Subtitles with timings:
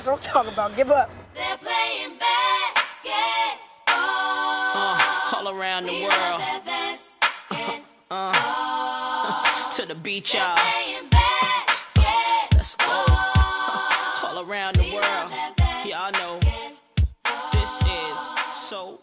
[0.00, 0.74] That's what I'm talking about.
[0.76, 1.10] Give up.
[1.34, 3.12] They're playing basketball.
[3.86, 6.12] Uh, all around the We world.
[6.14, 6.98] love that
[7.50, 8.32] basketball.
[9.72, 10.56] To the beach, y'all.
[10.56, 12.48] Playing basketball.
[12.54, 13.04] Let's go.
[14.24, 15.30] All around the world.
[15.84, 16.40] Y'all know
[17.52, 18.18] this is
[18.56, 18.99] so,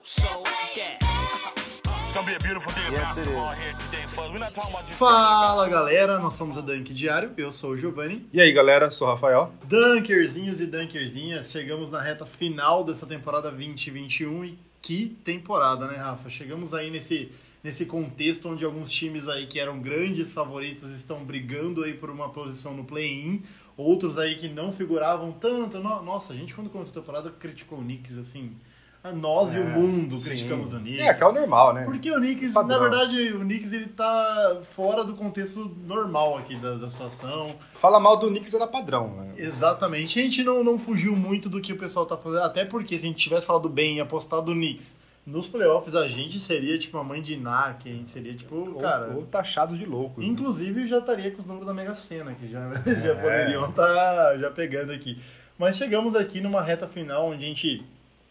[4.95, 8.27] Fala galera, nós somos a Dunk Diário, eu sou o Giovanni.
[8.33, 9.53] E aí, galera, sou o Rafael.
[9.65, 16.27] Dunkerzinhos e Dunkerzinhas, chegamos na reta final dessa temporada 2021 e que temporada, né, Rafa?
[16.29, 17.31] Chegamos aí nesse,
[17.63, 22.29] nesse contexto onde alguns times aí que eram grandes favoritos estão brigando aí por uma
[22.29, 23.43] posição no play-in,
[23.75, 25.77] outros aí que não figuravam tanto.
[25.79, 28.53] No- Nossa, a gente quando começou a temporada criticou o Knicks assim,
[29.13, 30.99] nós e o mundo criticamos o Knicks.
[31.05, 31.83] É, que é o normal, né?
[31.85, 32.77] Porque o Knicks, Padrão.
[32.81, 37.55] na verdade, o Knicks ele tá fora do contexto normal aqui da, da situação.
[37.73, 39.33] Fala mal do Knicks era padrão, né?
[39.37, 40.19] Exatamente.
[40.19, 43.05] A gente não, não fugiu muito do que o pessoal tá fazendo, até porque se
[43.05, 46.97] a gente tivesse falado bem e apostado no Knicks nos playoffs, a gente seria tipo
[46.97, 49.11] a mãe de Ná, que a gente seria tipo, Ou, cara.
[49.13, 50.23] ou taxado de loucos.
[50.23, 50.29] né?
[50.31, 52.95] Inclusive já estaria com os números da Mega Sena, que já, É.
[52.95, 55.21] já poderiam estar já pegando aqui.
[55.59, 57.83] Mas chegamos aqui numa reta final onde a gente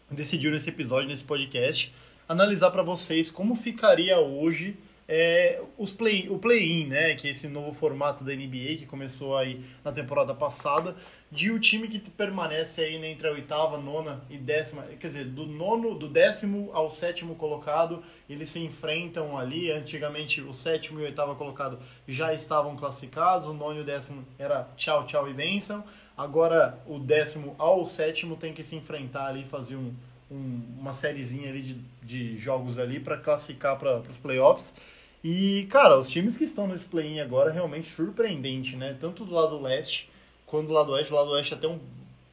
[0.09, 1.93] decidiu nesse episódio, nesse podcast,
[2.27, 4.77] analisar para vocês como ficaria hoje
[5.07, 7.15] é, os play, o play-in, né?
[7.15, 10.95] Que é esse novo formato da NBA que começou aí na temporada passada,
[11.31, 15.25] de o time que permanece aí né, entre a oitava, nona e décima, quer dizer,
[15.25, 19.71] do nono, do décimo ao sétimo colocado, eles se enfrentam ali.
[19.71, 24.25] Antigamente o sétimo e o oitavo colocado já estavam classificados, o nono e o décimo
[24.37, 25.83] era tchau, tchau e benção.
[26.15, 29.93] Agora o décimo ao sétimo tem que se enfrentar ali, fazer um,
[30.31, 34.73] um- uma sériezinha ali de, de jogos ali para classificar para os playoffs.
[35.29, 38.95] E, cara, os times que estão nesse play-in agora é realmente surpreendente, né?
[38.97, 40.09] Tanto do lado leste
[40.45, 41.09] quanto do lado oeste.
[41.09, 41.79] Do lado oeste até um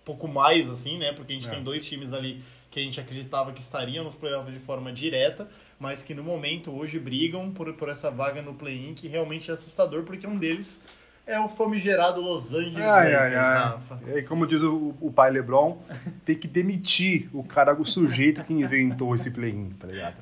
[0.05, 1.13] pouco mais, assim, né?
[1.13, 1.51] Porque a gente É.
[1.51, 2.41] tem dois times ali
[2.71, 6.71] que a gente acreditava que estariam nos playoffs de forma direta, mas que no momento
[6.71, 10.81] hoje brigam por, por essa vaga no play-in, que realmente é assustador, porque um deles
[11.27, 13.59] é o famigerado Los Angeles Ai, Lakers, ai, ai.
[13.59, 13.99] Rafa.
[14.07, 15.79] E aí, como diz o, o pai Lebron,
[16.25, 20.17] tem que demitir o cara, o sujeito que inventou esse play-in, tá ligado?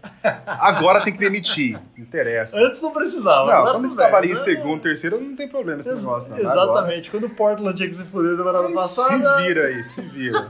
[0.47, 1.73] Agora tem que demitir.
[1.73, 2.57] Não interessa.
[2.59, 3.47] Antes não precisava.
[3.47, 4.37] Não, agora quando tava ali em né?
[4.37, 6.39] segundo, terceiro, não tem problema esse negócio, não.
[6.39, 7.11] Exatamente.
[7.11, 9.39] Quando o Portland tinha que se fuder na Agora, passada.
[9.39, 10.49] se vira aí, se vira.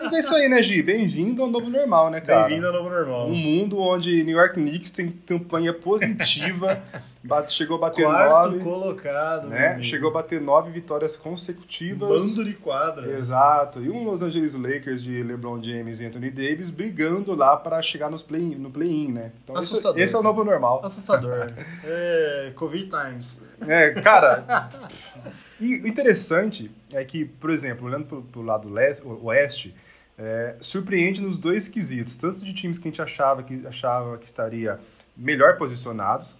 [0.00, 0.82] Mas é isso aí, né, Gi?
[0.82, 2.48] Bem-vindo ao novo normal, né, cara?
[2.48, 3.28] Bem-vindo ao novo normal.
[3.28, 6.82] Um mundo onde New York Knicks tem campanha positiva,
[7.22, 9.48] bate- chegou a bater Quarto nove, colocado.
[9.48, 9.80] né?
[9.82, 12.30] Chegou a bater nove vitórias consecutivas.
[12.34, 13.10] Bando de quadra.
[13.10, 13.82] Exato.
[13.82, 18.10] E um Los Angeles Lakers de LeBron James e Anthony Davis brigando lá para chegar
[18.10, 19.32] nos play no play-in, né?
[19.44, 20.00] Então esse, Assustador.
[20.00, 20.80] esse é o novo normal.
[20.84, 21.52] Assustador.
[21.84, 23.38] é, Covid times.
[23.66, 24.70] É, cara.
[25.60, 29.74] e o interessante é que, por exemplo, olhando pro, pro lado leste, oeste,
[30.18, 34.26] é, surpreende nos dois quesitos, tanto de times que a gente achava que, achava que
[34.26, 34.78] estaria
[35.16, 36.36] melhor posicionados,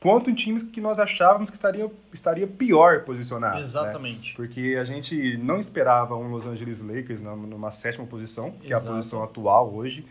[0.00, 3.56] quanto em times que nós achávamos que estaria, estaria pior posicionado.
[3.58, 3.62] né?
[3.64, 4.34] Exatamente.
[4.34, 8.78] Porque a gente não esperava um Los Angeles Lakers numa sétima posição, que é a
[8.78, 8.94] Exato.
[8.94, 10.04] posição atual hoje.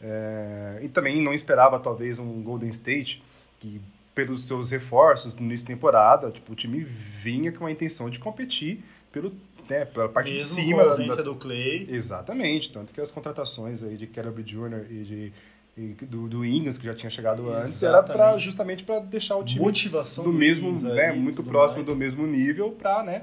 [0.00, 3.22] É, e também não esperava, talvez, um Golden State,
[3.60, 3.80] que
[4.14, 8.18] pelos seus reforços no início da temporada, tipo, o time vinha com a intenção de
[8.18, 9.32] competir pelo,
[9.68, 10.74] né, pela parte Mesmo de cima.
[10.76, 11.86] com a da- ausência do Clay.
[11.90, 14.86] Exatamente, tanto que as contratações aí de Caleb Jr.
[14.90, 15.32] e, de,
[15.76, 18.44] do, do Ingles, que já tinha chegado antes, era pra, Exatamente.
[18.44, 21.92] justamente para deixar o time Motivação do mesmo, né, ali muito próximo mais.
[21.92, 23.22] do mesmo nível para, né,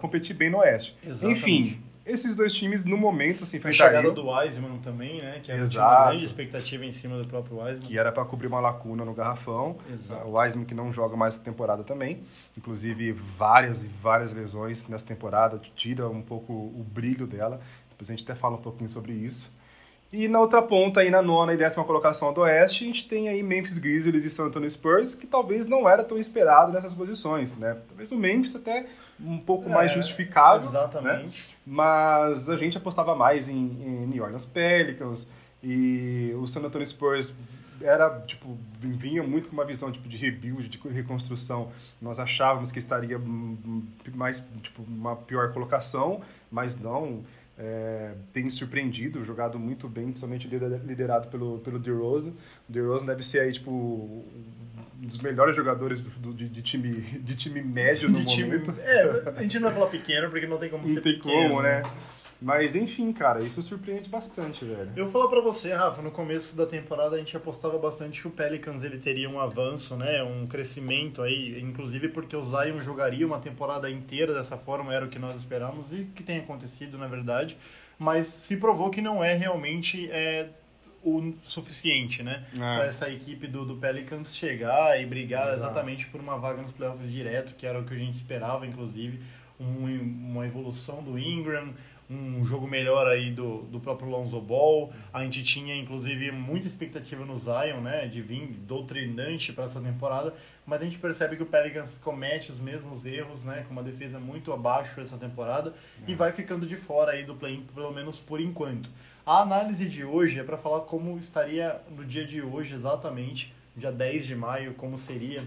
[0.00, 0.96] competir bem no Oeste.
[1.04, 1.38] Exatamente.
[1.38, 5.40] Enfim, esses dois times no momento se A chegada do Wiseman também, né?
[5.42, 5.94] Que era Exato.
[6.02, 7.80] uma grande expectativa em cima do próprio Wiseman.
[7.80, 9.76] que era para cobrir uma lacuna no garrafão.
[9.92, 10.26] Exato.
[10.26, 12.22] O Wiseman que não joga mais essa temporada também,
[12.56, 17.60] inclusive várias e várias lesões nessa temporada tira um pouco o brilho dela.
[17.90, 19.50] Depois a gente até fala um pouquinho sobre isso.
[20.16, 23.28] E na outra ponta, aí na nona e décima colocação do Oeste, a gente tem
[23.28, 27.56] aí Memphis Grizzlies e San Antonio Spurs, que talvez não era tão esperado nessas posições,
[27.56, 27.76] né?
[27.88, 28.86] Talvez o Memphis até
[29.20, 30.78] um pouco mais É, justificável, né?
[30.78, 31.56] Exatamente.
[31.66, 35.26] mas a gente apostava mais em, em New Orleans Pelicans
[35.60, 37.34] e o San Antonio Spurs
[37.82, 41.70] era tipo vinha muito com uma visão tipo de rebuild, de reconstrução.
[42.00, 43.20] Nós achávamos que estaria
[44.14, 46.20] mais tipo uma pior colocação,
[46.52, 47.24] mas não.
[47.56, 52.30] É, tem surpreendido, jogado muito bem, principalmente lider- liderado pelo pelo DeRozan.
[52.68, 54.24] O DeRozan deve ser aí tipo um
[55.06, 58.48] dos melhores jogadores do, de, de time de time médio no de time.
[58.58, 58.74] momento.
[58.80, 61.48] É, a gente não vai falar pequeno porque não tem como Não ser tem pequeno.
[61.50, 61.82] como, né?
[62.44, 64.92] Mas enfim, cara, isso surpreende bastante, velho.
[64.94, 68.28] Eu vou falar pra você, Rafa, no começo da temporada a gente apostava bastante que
[68.28, 73.26] o Pelicans ele teria um avanço, né, um crescimento aí, inclusive porque o Zion jogaria
[73.26, 77.06] uma temporada inteira dessa forma, era o que nós esperávamos e que tem acontecido, na
[77.06, 77.56] verdade,
[77.98, 80.48] mas se provou que não é realmente é,
[81.02, 82.58] o suficiente, né, É.
[82.58, 85.60] pra essa equipe do, do Pelicans chegar e brigar Exato.
[85.62, 89.18] exatamente por uma vaga nos playoffs direto, que era o que a gente esperava, inclusive,
[89.60, 91.72] um- uma evolução do Ingram,
[92.10, 94.92] um jogo melhor aí do, do próprio Lonzo Ball.
[95.12, 98.06] A gente tinha, inclusive, muita expectativa no Zion, né?
[98.06, 100.34] De vir doutrinante para essa temporada.
[100.66, 103.64] Mas a gente percebe que o Pelicans comete os mesmos erros, né?
[103.66, 105.72] Com uma defesa muito abaixo essa temporada.
[106.06, 108.90] E vai ficando de fora aí do play pelo menos por enquanto.
[109.24, 113.90] A análise de hoje é para falar como estaria no dia de hoje, exatamente, dia
[113.90, 115.42] 10 de maio, como seria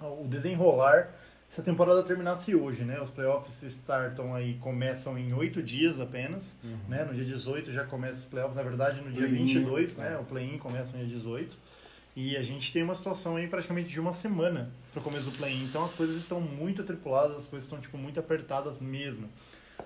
[0.00, 1.14] o desenrolar
[1.52, 2.98] se a temporada terminasse hoje, né?
[2.98, 6.56] Os playoffs startam aí, começam em oito dias apenas,
[6.88, 7.04] né?
[7.04, 10.08] No dia 18 já começa os playoffs, na verdade no dia Play-in, 22, né?
[10.08, 10.16] né?
[10.16, 11.54] O play-in começa no dia 18.
[12.16, 15.64] E a gente tem uma situação aí praticamente de uma semana pro começo do play-in.
[15.64, 19.28] Então as coisas estão muito atripuladas, as coisas estão tipo muito apertadas mesmo.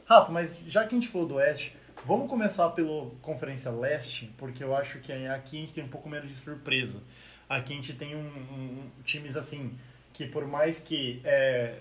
[0.04, 1.74] Rafa, mas já que a gente falou do Oeste,
[2.06, 6.08] vamos começar pela Conferência Leste, porque eu acho que aqui a gente tem um pouco
[6.08, 7.02] menos de surpresa.
[7.48, 9.72] Aqui a gente tem um, um- times assim
[10.16, 11.74] que por mais que é,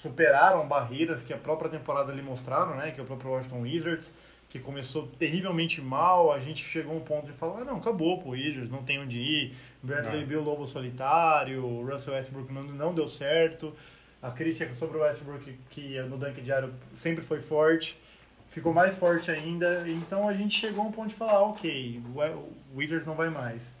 [0.00, 2.92] superaram barreiras que a própria temporada lhe mostraram, né?
[2.92, 4.12] Que é o próprio Washington Wizards,
[4.48, 8.18] que começou terrivelmente mal, a gente chegou a um ponto de falar, ah, não, acabou,
[8.18, 10.24] pô, Wizards, não tem onde ir, Bradley É.
[10.24, 13.74] Bill Lobo solitário, Russell Westbrook não, não deu certo,
[14.22, 17.98] a crítica sobre o Westbrook, que no dunk diário sempre foi forte,
[18.48, 22.20] ficou mais forte ainda, então a gente chegou a um ponto de falar, ok, o
[22.72, 23.74] o Wizards não vai mais.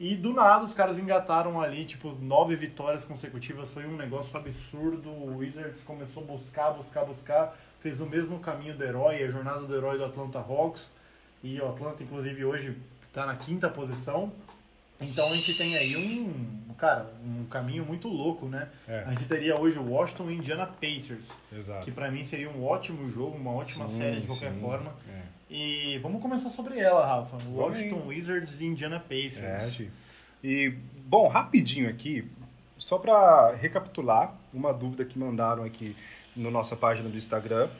[0.00, 3.72] E do nada os caras engataram ali, tipo, nove vitórias consecutivas.
[3.72, 5.10] Foi um negócio absurdo.
[5.10, 7.58] O Wizards começou a buscar, buscar, buscar.
[7.80, 10.94] Fez o mesmo caminho do herói, a jornada do herói do Atlanta Hawks.
[11.42, 12.76] E o Atlanta, inclusive, hoje
[13.08, 14.32] está na quinta posição.
[15.00, 18.68] Então a gente tem aí um, cara, um caminho muito louco, né?
[18.86, 19.04] É.
[19.04, 21.84] A gente teria hoje o Washington e Indiana Pacers, Exato.
[21.84, 24.60] que pra mim seria um ótimo jogo, uma ótima Sim, série de qualquer sim.
[24.60, 24.92] forma.
[25.08, 25.22] É.
[25.50, 27.38] E vamos começar sobre ela, Rafa.
[27.48, 28.06] Washington.
[28.06, 29.80] Wizards e Indiana Pacers.
[29.80, 29.86] É.
[30.44, 30.74] E,
[31.06, 32.30] bom, rapidinho aqui,
[32.76, 35.96] só para recapitular uma dúvida que mandaram aqui
[36.36, 37.70] na nossa página do Instagram.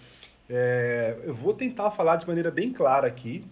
[0.49, 3.45] É, eu vou tentar falar de maneira bem clara aqui,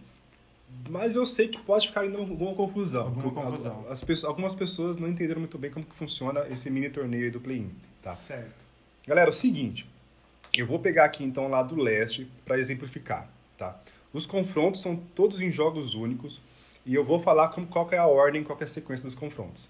[0.88, 3.04] mas eu sei que pode ficar ainda alguma confusão.
[3.04, 3.86] Alguma confusão.
[3.90, 7.30] As pessoas, algumas pessoas não entenderam muito bem como que funciona esse mini torneio aí
[7.30, 7.70] do play-in.
[8.02, 8.12] Tá?
[8.14, 8.64] Certo.
[9.06, 9.88] Galera, é o seguinte,
[10.56, 13.78] eu vou pegar aqui então lá do leste para exemplificar, tá?
[14.16, 16.40] Os confrontos são todos em jogos únicos
[16.86, 19.68] e eu vou falar como, qual é a ordem, qual é a sequência dos confrontos.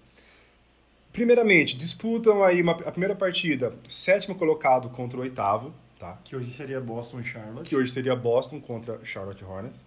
[1.11, 6.17] Primeiramente, disputam aí uma- a primeira partida, sétimo colocado contra o oitavo, tá?
[6.23, 7.67] Que hoje seria Boston e Charlotte.
[7.67, 9.83] Que hoje seria Boston contra Charlotte Hornets.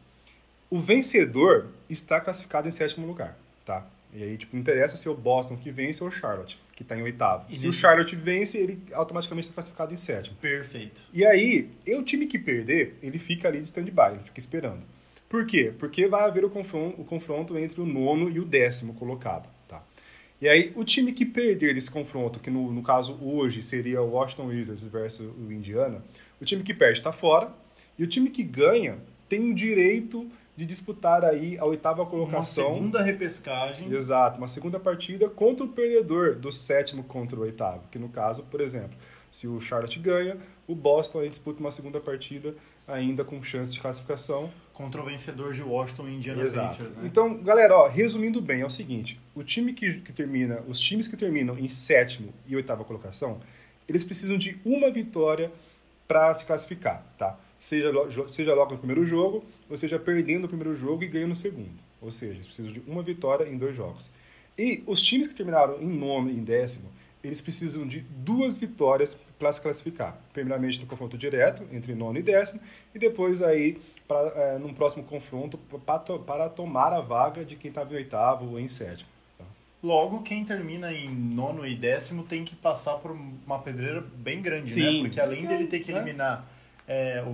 [0.69, 3.87] O vencedor está classificado em sétimo lugar, tá?
[4.13, 6.83] E aí, tipo, não interessa se é o Boston que vence ou o Charlotte, que
[6.83, 7.47] está em oitavo.
[7.49, 10.37] E se o Charlotte vence, ele automaticamente está classificado em sétimo.
[10.37, 11.03] Perfeito.
[11.13, 14.83] E aí, e o time que perder, ele fica ali de stand-by, ele fica esperando.
[15.29, 15.73] Por quê?
[15.79, 19.81] Porque vai haver o confronto, o confronto entre o nono e o décimo colocado, tá?
[20.41, 24.11] E aí, o time que perder desse confronto, que no, no caso hoje seria o
[24.11, 26.03] Washington Wizards versus o Indiana,
[26.41, 27.55] o time que perde está fora,
[27.97, 28.99] e o time que ganha
[29.29, 30.29] tem o direito
[30.61, 32.75] de disputar aí a oitava Uma colocação.
[32.75, 33.91] segunda repescagem.
[33.91, 37.83] Exato, uma segunda partida contra o perdedor do sétimo contra o oitavo.
[37.91, 38.95] Que no caso, por exemplo,
[39.33, 40.37] se o Charlotte ganha,
[40.67, 42.55] o Boston aí disputa uma segunda partida
[42.87, 44.53] ainda com chance de classificação.
[44.75, 46.77] Contra o vencedor de Washington e Indiana Exato.
[46.77, 47.03] Pacers, né?
[47.05, 51.09] Então, galera, ó, resumindo bem, é o seguinte: o time que, que termina, os times
[51.09, 53.41] que terminam em sétimo e oitava colocação,
[53.89, 55.51] eles precisam de uma vitória
[56.07, 57.39] para se classificar, tá?
[57.61, 57.93] Seja,
[58.31, 61.71] seja logo no primeiro jogo, ou seja perdendo o primeiro jogo e ganhando no segundo.
[62.01, 64.11] Ou seja, eles precisam de uma vitória em dois jogos.
[64.59, 66.91] E os times que terminaram em nono e em décimo,
[67.23, 70.19] eles precisam de duas vitórias para se classificar.
[70.33, 72.61] Primeiramente no confronto direto entre nono e décimo,
[72.95, 77.69] e depois aí pra, é, num próximo confronto pra para tomar a vaga de quem
[77.69, 79.11] estava em oitavo ou em sétimo.
[79.37, 79.45] tá?
[79.83, 84.75] Logo, quem termina em nono e décimo tem que passar por uma pedreira bem grande,
[84.83, 84.91] né?
[84.91, 85.01] Sim.
[85.03, 85.97] Porque além dele ter que É.
[85.97, 86.49] eliminar
[86.91, 87.25] é,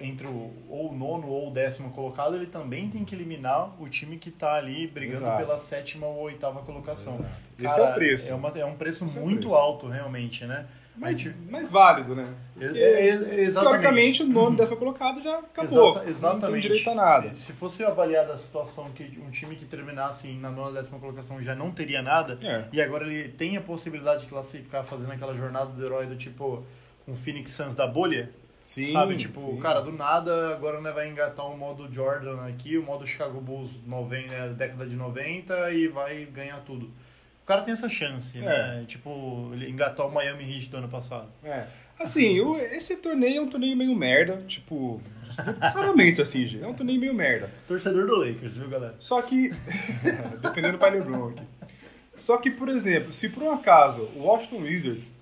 [0.00, 3.88] entre o, ou o nono ou o décimo colocado, ele também tem que eliminar o
[3.88, 5.38] time que está ali brigando Exato.
[5.38, 7.14] pela sétima ou oitava colocação.
[7.14, 7.30] Exato.
[7.58, 8.30] Esse é o preço.
[8.30, 9.56] É, uma- é um preço Esse é muito preço.
[9.56, 10.66] alto, realmente, né?
[10.94, 12.26] Mas, gente- mas válido, né?
[12.60, 13.08] É- Porque, é-
[13.44, 15.90] é- teoricamente, o nome dessa colocado já acabou.
[15.92, 16.42] Exata- exatamente.
[16.44, 17.34] Não tem direito a nada.
[17.34, 21.40] Se, se fosse avaliada a situação que um time que terminasse na nona décima colocação
[21.40, 22.64] já não teria nada, É.
[22.72, 26.64] e agora ele tem a possibilidade de classificar fazendo aquela jornada do herói do tipo
[27.06, 29.60] um Phoenix Suns da bolha, Sim, Sabe, tipo, sim.
[29.60, 33.80] cara, do nada, agora né, vai engatar o modo Jordan aqui, o modo Chicago Bulls
[33.86, 36.86] 90, né, década de 90 e vai ganhar tudo.
[37.42, 38.84] O cara tem essa chance, né?
[38.86, 41.28] Tipo, ele engatar o Miami Heat do ano passado.
[41.42, 41.66] É.
[41.98, 45.00] Assim, o- esse torneio é um torneio meio merda, tipo,
[45.72, 47.50] claramente assim, gente, é um torneio meio merda.
[47.66, 48.94] Torcedor do Lakers, viu, galera?
[48.98, 49.50] Só que,
[50.42, 51.42] dependendo do pai LeBron aqui.
[52.16, 55.12] Só que, por exemplo, se por um acaso o Washington Wizards,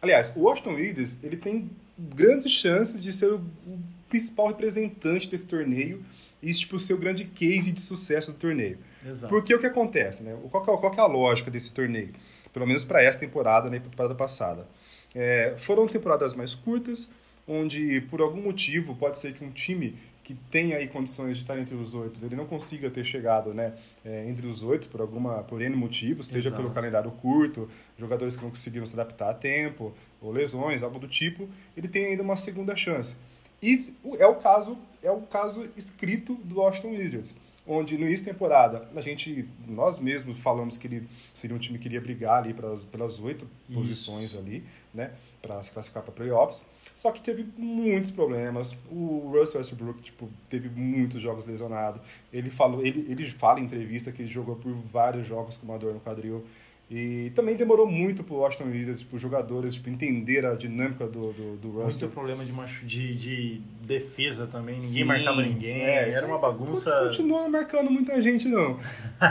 [0.00, 3.36] aliás, o Washington Wizards, ele tem grandes chances de ser o,
[3.66, 6.04] o principal representante desse torneio
[6.42, 8.78] e tipo ser o grande case de sucesso do torneio.
[9.04, 9.28] Exato.
[9.28, 10.36] Porque o que acontece, né?
[10.50, 12.12] Qual que é, qual é a lógica desse torneio?
[12.52, 13.78] Pelo menos para essa temporada, né?
[13.78, 14.68] Para a temporada passada.
[15.14, 17.08] É, foram temporadas mais curtas,
[17.46, 21.58] onde por algum motivo pode ser que um time que tenha aí condições de estar
[21.58, 25.42] entre os oito, ele não consiga ter chegado, né, é, entre os oito por alguma
[25.42, 26.62] por N motivo, seja Exato.
[26.62, 29.92] pelo calendário curto, jogadores que não conseguiram se adaptar a tempo,
[30.26, 33.16] ou lesões, algo do tipo, ele tem ainda uma segunda chance.
[33.62, 33.76] E
[34.18, 38.88] é o caso é o caso escrito do Washington Wizards, onde no início da temporada
[38.94, 42.84] a gente nós mesmos falamos que ele seria um time que iria brigar ali pelas
[42.84, 46.64] pelas oito posições ali, né, para se classificar para playoffs.
[46.94, 48.76] Só que teve muitos problemas.
[48.88, 52.00] O Russell Westbrook tipo, teve muitos jogos lesionado.
[52.32, 55.78] Ele falou, ele, ele fala em entrevista que ele jogou por vários jogos com uma
[55.78, 56.44] dor no quadril.
[56.90, 61.32] E também demorou muito pro Washington Wizards, tipo, os jogadores, tipo, entender a dinâmica do,
[61.32, 62.10] do, do Muito Russell.
[62.10, 66.90] problema de, machu- de, de defesa também, ninguém Sim, marcava ninguém, é, era uma bagunça.
[67.06, 68.78] Continua marcando muita gente, não.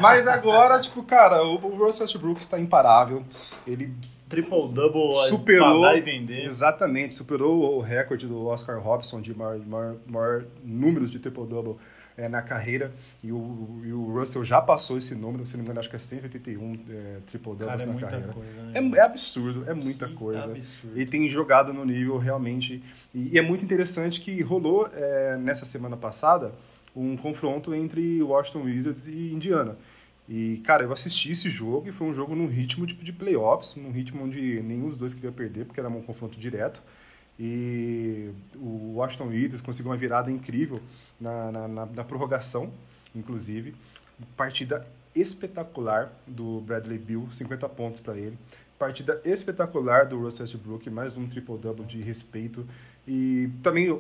[0.02, 3.24] Mas agora, tipo, cara, o, o Russell Westbrook está imparável.
[3.68, 3.94] Ele
[4.28, 6.44] Triple-double, superou e vender.
[6.46, 11.76] exatamente superou o recorde do Oscar Robson de maior, maior, maior números de triple double
[12.18, 12.92] é, na carreira
[13.24, 15.96] e o, e o Russell já passou esse número se não me engano acho que
[15.96, 18.72] é 181 é, triple doubles Cara, é na carreira coisa, né?
[18.74, 20.96] é, é absurdo é muita Que coisa absurdo.
[20.96, 25.66] ele tem jogado no nível realmente e, e é muito interessante que rolou é, nessa
[25.66, 26.52] semana passada
[26.96, 29.78] um confronto entre Washington Wizards e Indiana
[30.28, 33.76] e, cara, eu assisti esse jogo e foi um jogo num ritmo tipo de playoffs,
[33.76, 36.82] num ritmo onde nenhum dos dois queria perder, porque era um confronto direto.
[37.40, 40.80] E o Washington Wizards conseguiu uma virada incrível
[41.20, 42.72] na, na, na- na prorrogação,
[43.16, 43.74] inclusive.
[44.38, 48.38] Partida espetacular do Bradley Bill, 50 pontos para ele.
[48.78, 52.66] Partida espetacular do Russell Westbrook, mais um triple-double de respeito.
[53.08, 53.94] E também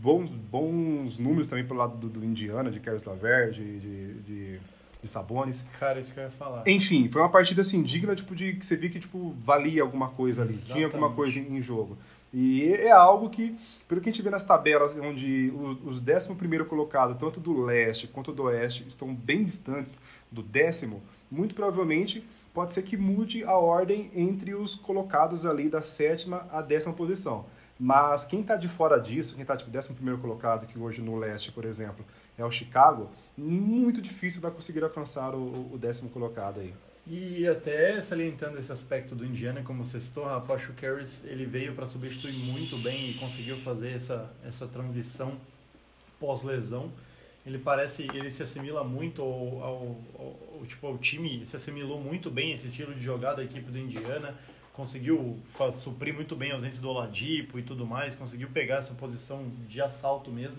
[0.00, 4.60] bons, bons números também pelo lado do, do Indiana, de Caris LaVert, de, de, de,
[5.02, 5.64] de Sabonis.
[5.78, 6.62] Cara, isso que eu ia falar.
[6.66, 10.08] Enfim, foi uma partida assim, digna tipo, de que você via que tipo, valia alguma
[10.08, 11.14] coisa ali, tinha alguma Exatamente.
[11.16, 11.96] coisa em, em jogo.
[12.32, 13.56] E é algo que,
[13.88, 15.52] pelo que a gente vê nas tabelas, onde
[15.84, 21.02] os, os 11 colocados, tanto do leste quanto do oeste, estão bem distantes do décimo,
[21.30, 26.62] muito provavelmente pode ser que mude a ordem entre os colocados ali da sétima à
[26.62, 27.46] décima posição.
[27.78, 31.16] Mas quem está de fora disso, quem está tipo décimo primeiro colocado, que hoje no
[31.16, 32.04] leste, por exemplo,
[32.36, 36.74] é o Chicago, muito difícil vai conseguir alcançar o, o décimo colocado aí.
[37.06, 41.22] E até salientando esse aspecto do Indiana, como você citou, Rafa, acho que o Harris
[41.24, 45.36] ele veio para substituir muito bem e conseguiu fazer essa, essa transição
[46.20, 46.90] pós-lesão.
[47.44, 52.30] Ele parece, ele se assimila muito ao, ao, ao- tipo, ao time, se assimilou muito
[52.30, 54.34] bem esse estilo de jogada da equipe do Indiana,
[54.74, 58.92] conseguiu fa- suprir muito bem a ausência do Oladipo e tudo mais, conseguiu pegar essa
[58.94, 60.58] posição de assalto mesmo.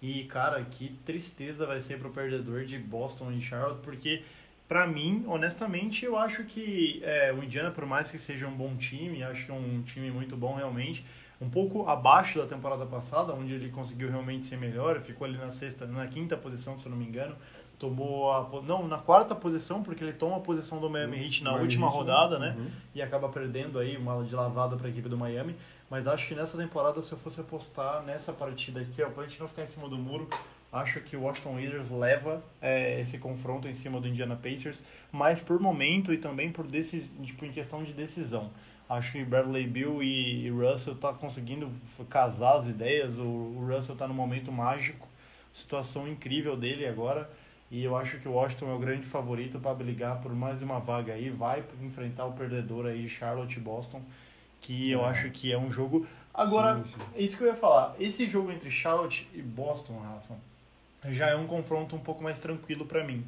[0.00, 4.22] E, cara, que tristeza vai ser pro perdedor de Boston e Charlotte, porque
[4.70, 8.76] Pra mim, honestamente, eu acho que é, o Indiana, por mais que seja um bom
[8.76, 11.04] time, acho que é um time muito bom realmente,
[11.40, 15.50] um pouco abaixo da temporada passada, onde ele conseguiu realmente ser melhor, ficou ali na
[15.50, 17.34] sexta, na quinta posição, se eu não me engano,
[17.80, 21.50] tomou a, não, na quarta posição, porque ele toma a posição do Miami Heat na
[21.50, 22.00] Miami última Heat, né?
[22.00, 22.54] rodada, né?
[22.56, 22.70] Uhum.
[22.94, 25.56] E acaba perdendo aí uma de lavada para a equipe do Miami,
[25.90, 29.40] mas acho que nessa temporada, se eu fosse apostar nessa partida aqui, ó, pra gente
[29.40, 30.28] não ficar em cima do muro,
[30.72, 35.40] acho que o Washington Wizards leva é, esse confronto em cima do Indiana Pacers, mas
[35.40, 38.50] por momento e também por desse, tipo, em questão de decisão.
[38.88, 41.70] Acho que Bradley Bill e Russell tá conseguindo
[42.08, 43.16] casar as ideias.
[43.18, 45.06] O, Russell tá no momento mágico,
[45.54, 47.30] situação incrível dele agora.
[47.70, 50.80] E eu acho que o Washington é o grande favorito para brigar por mais uma
[50.80, 51.30] vaga aí.
[51.30, 54.02] Vai enfrentar o perdedor aí, Charlotte e Boston,
[54.60, 55.08] que eu É.
[55.08, 56.04] acho que é um jogo.
[56.34, 56.98] Agora, Sim, sim.
[57.14, 57.94] é isso que eu ia falar.
[58.00, 60.34] Esse jogo entre Charlotte e Boston, Rafa,
[61.06, 63.24] já é um confronto um pouco mais tranquilo para mim.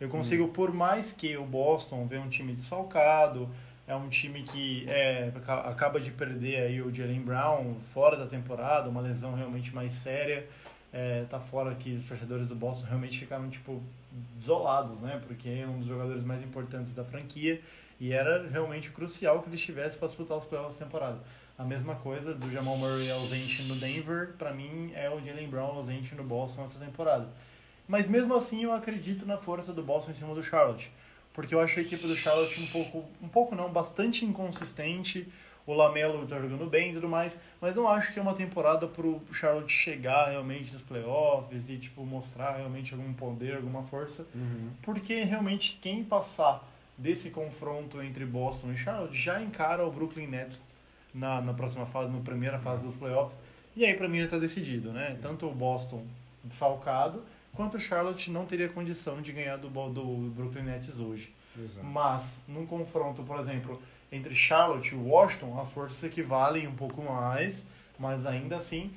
[0.00, 3.48] Eu consigo, por mais que o Boston venha um time desfalcado,
[3.86, 8.26] é um time que é, aca- acaba de perder aí o Jalen Brown fora da
[8.26, 10.46] temporada, uma lesão realmente mais séria.
[10.92, 13.82] é, tá fora que os torcedores do Boston realmente ficaram, tipo,
[14.34, 15.20] desolados, né?
[15.26, 17.60] Porque é um dos jogadores mais importantes da franquia
[18.00, 21.18] e era realmente crucial que ele estivesse para disputar os playoffs da temporada.
[21.58, 25.76] A mesma coisa do Jamal Murray ausente no Denver, para mim é o Jalen Brown
[25.76, 27.28] ausente no Boston essa temporada.
[27.88, 30.92] Mas mesmo assim eu acredito na força do Boston em cima do Charlotte,
[31.32, 35.26] porque eu acho a equipe do Charlotte um pouco, um pouco não, bastante inconsistente.
[35.66, 38.86] O Lamelo tá jogando bem e tudo mais, mas não acho que é uma temporada
[38.86, 44.26] pro Charlotte chegar realmente nos playoffs e tipo mostrar realmente algum poder, alguma força,
[44.82, 46.62] porque realmente quem passar
[46.96, 50.62] desse confronto entre Boston e Charlotte já encara o Brooklyn Nets
[51.16, 53.38] na, na próxima fase, na primeira fase dos playoffs.
[53.74, 55.18] E aí pra mim já tá decidido, né?
[55.20, 56.04] Tanto o Boston
[56.50, 61.34] falcado, quanto o Charlotte não teria condição de ganhar do, do Brooklyn Nets hoje.
[61.58, 61.84] Exato.
[61.84, 63.80] Mas num confronto, por exemplo,
[64.12, 67.64] entre Charlotte e Washington, as forças equivalem um pouco mais,
[67.98, 68.92] mas ainda assim,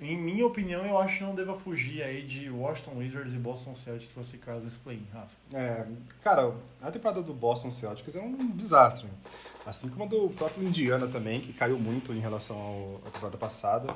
[0.00, 3.74] em minha opinião, eu acho que não deva fugir aí de Washington Wizards e Boston
[3.74, 5.36] Celtics classificados nesse play-in, Rafa.
[5.52, 5.86] É,
[6.22, 9.08] cara, a temporada do Boston Celtics é um desastre.
[9.64, 13.38] Assim como a do próprio Indiana também, que caiu muito em relação ao- à temporada
[13.38, 13.94] passada.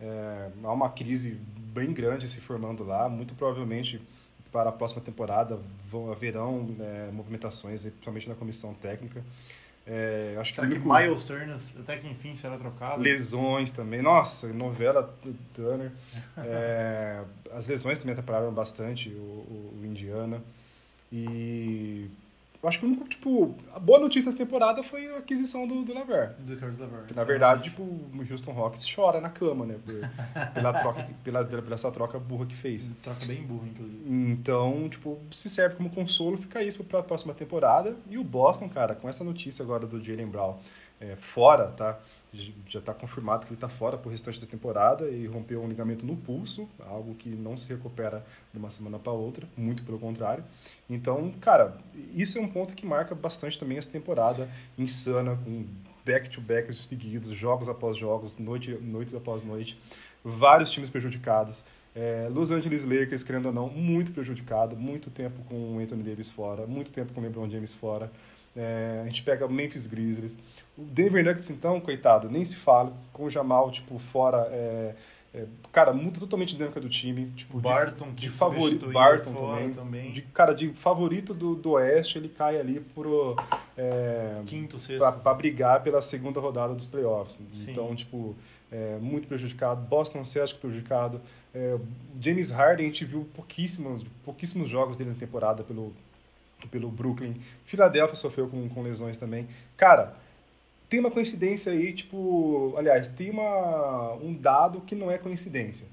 [0.00, 3.08] É, há uma crise bem grande se formando lá.
[3.08, 4.00] Muito provavelmente
[4.52, 5.58] para a próxima temporada
[5.90, 9.22] vão, haverão é, movimentações, principalmente na comissão técnica.
[9.90, 13.00] É, acho que Será o que único- Miles Turner até que enfim será trocado?
[13.02, 14.00] Lesões também.
[14.02, 15.12] Nossa, novela
[15.54, 15.90] Turner.
[16.36, 17.22] É,
[17.52, 20.42] as lesões também atrapalharam bastante o, o, o Indiana.
[21.10, 22.08] E
[22.62, 25.84] eu acho que o único, tipo, a boa notícia dessa temporada foi a aquisição do,
[25.84, 26.34] do Laver.
[26.40, 27.06] Do Curtis LeVert.
[27.06, 29.76] Que, na verdade, tipo, o Houston Rockets chora na cama, né?
[29.84, 32.90] por- pela, troca, pela, pela essa troca burra que fez.
[33.02, 34.02] Troca bem burro, inclusive.
[34.08, 37.94] Então, tipo, se serve como consolo, fica isso para a próxima temporada.
[38.10, 40.56] E o Boston, cara, com essa notícia agora do Jalen Brown
[41.00, 41.98] é, fora, tá?
[42.68, 46.04] Já tá confirmado que ele tá fora pro restante da temporada e rompeu um ligamento
[46.04, 50.44] no pulso, algo que não se recupera de uma semana para outra, muito pelo contrário.
[50.90, 51.78] Então, cara,
[52.14, 55.64] isso é um ponto que marca bastante também essa temporada insana, com
[56.04, 59.78] back-to-backs seguidos, jogos após jogos, noite, noites após noite,
[60.24, 61.64] vários times prejudicados.
[61.94, 66.30] É, Los Angeles Lakers, querendo ou não, muito prejudicado, muito tempo com o Anthony Davis
[66.30, 68.10] fora, muito tempo com o LeBron James fora.
[68.56, 70.36] É, a gente pega o Memphis Grizzlies.
[70.76, 72.92] O Denver Nuggets, então, coitado, nem se fala.
[73.12, 74.48] Com o Jamal, tipo, fora.
[74.50, 74.94] é,
[75.34, 77.30] é, cara, muda totalmente a dinâmica do time.
[77.36, 78.64] Tipo, de- Barton, que de, favorito.
[78.64, 79.70] substituiu Barton também.
[79.72, 80.12] também.
[80.12, 83.36] De, cara, de favorito do, do Oeste, ele cai ali pro.
[83.76, 84.98] É, Quinto, sexto.
[84.98, 87.38] pra, pra brigar pela segunda rodada dos playoffs.
[87.52, 87.70] Sim.
[87.72, 88.34] Então, tipo,
[88.72, 89.80] é, muito prejudicado.
[89.82, 91.20] Boston Celtics prejudicado.
[91.54, 91.78] É,
[92.20, 95.92] James Harden, a gente viu pouquíssimos, pouquíssimos jogos dele na temporada pelo,
[96.66, 97.40] pelo Brooklyn.
[97.64, 99.46] Philadelphia sofreu com, com lesões também.
[99.76, 100.16] Cara,
[100.88, 102.74] tem uma coincidência aí, tipo...
[102.76, 105.86] Aliás, tem uma, um dado que não é coincidência.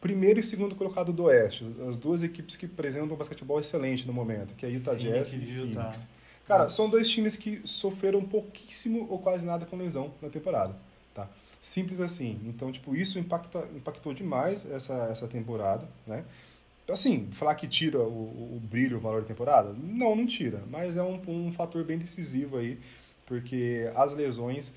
[0.00, 1.64] Primeiro e segundo colocado do Oeste.
[1.88, 5.32] As duas equipes que apresentam um basquetebol excelente no momento, que é Utah Phoenix Jazz
[5.32, 5.80] e e Utah.
[5.80, 6.08] Phoenix.
[6.46, 10.74] Cara, são dois times que sofreram pouquíssimo ou quase nada com lesão na temporada,
[11.14, 11.28] tá?
[11.60, 12.40] Simples assim.
[12.44, 16.24] Então, tipo, isso impacta, impactou demais essa, essa temporada, né?
[16.88, 19.72] Assim, falar que tira o, o, o brilho, o valor da temporada?
[19.82, 20.62] Não, não tira.
[20.70, 22.78] Mas é um, um fator bem decisivo aí,
[23.26, 24.72] porque as lesões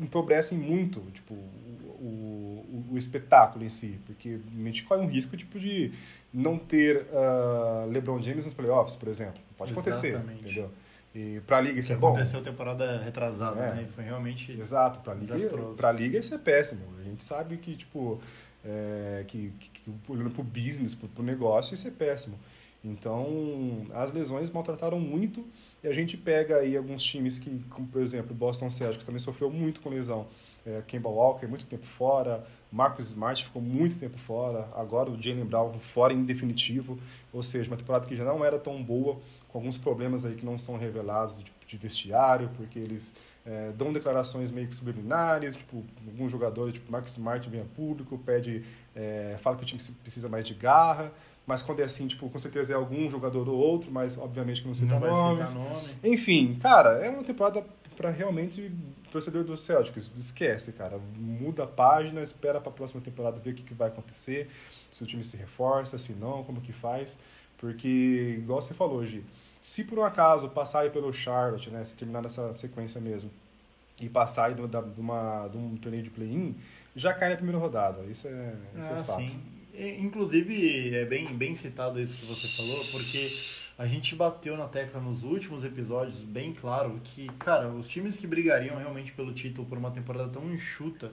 [0.00, 5.36] empobrecem muito, tipo, o, o, o espetáculo em si, porque a gente corre um risco,
[5.36, 5.92] tipo, de
[6.32, 9.40] não ter ah, LeBron James nos playoffs, por exemplo.
[9.56, 10.40] Pode acontecer, Exatamente.
[10.44, 10.70] entendeu?
[11.14, 12.08] E pra liga isso Que é bom.
[12.08, 13.74] aconteceu temporada retrasada, É.
[13.74, 13.86] né?
[13.86, 15.36] E foi realmente Exato, pra liga,
[15.76, 16.80] pra liga isso é péssimo.
[17.00, 18.18] A gente sabe que, tipo,
[18.64, 22.38] é, que, que, que olhando pro business, pro, pro negócio, isso é péssimo.
[22.84, 25.44] Então, as lesões maltrataram muito
[25.82, 29.20] e a gente pega aí alguns times que, como por exemplo, o Boston Celtics também
[29.20, 30.26] sofreu muito com lesão.
[30.64, 32.44] É, Kemba Walker, muito tempo fora.
[32.70, 34.68] Marcus Smart ficou muito tempo fora.
[34.74, 36.98] Agora o Jalen Brown fora em definitivo.
[37.32, 40.46] Ou seja, uma temporada que já não era tão boa, com alguns problemas aí que
[40.46, 43.12] não são revelados de, de vestiário, porque eles
[43.44, 45.56] é, dão declarações meio que subliminares.
[45.56, 49.80] Tipo, alguns jogadores, tipo Marcus Smart, vem a público, pede, é, fala que o time
[50.02, 51.12] precisa mais de garra.
[51.46, 54.68] Mas quando é assim, tipo, com certeza é algum jogador ou outro, mas obviamente que
[54.68, 55.54] não cita não vai nomes.
[55.54, 55.88] nome.
[56.04, 58.70] Enfim, cara, é uma temporada para realmente
[59.10, 60.10] torcedor do Celtics.
[60.16, 60.98] Esquece, cara.
[61.16, 64.48] Muda a página, espera para a próxima temporada ver o que, que vai acontecer,
[64.90, 67.16] se o time se reforça, se não, como que faz.
[67.58, 69.22] Porque, igual você falou, Gi,
[69.60, 73.30] se por um acaso passar aí pelo Charlotte, né, se terminar nessa sequência mesmo,
[74.00, 76.56] e passar aí de, uma- de uma, de um torneio de play-in,
[76.96, 78.02] já cai na primeira rodada.
[78.10, 79.20] Isso é, isso é Ah, fato.
[79.28, 79.40] sim.
[80.00, 83.38] Inclusive, é bem, bem citado isso que você falou, porque
[83.78, 88.26] a gente bateu na tecla nos últimos episódios, bem claro, que, cara, os times que
[88.26, 91.10] brigariam realmente pelo título por uma temporada tão enxuta,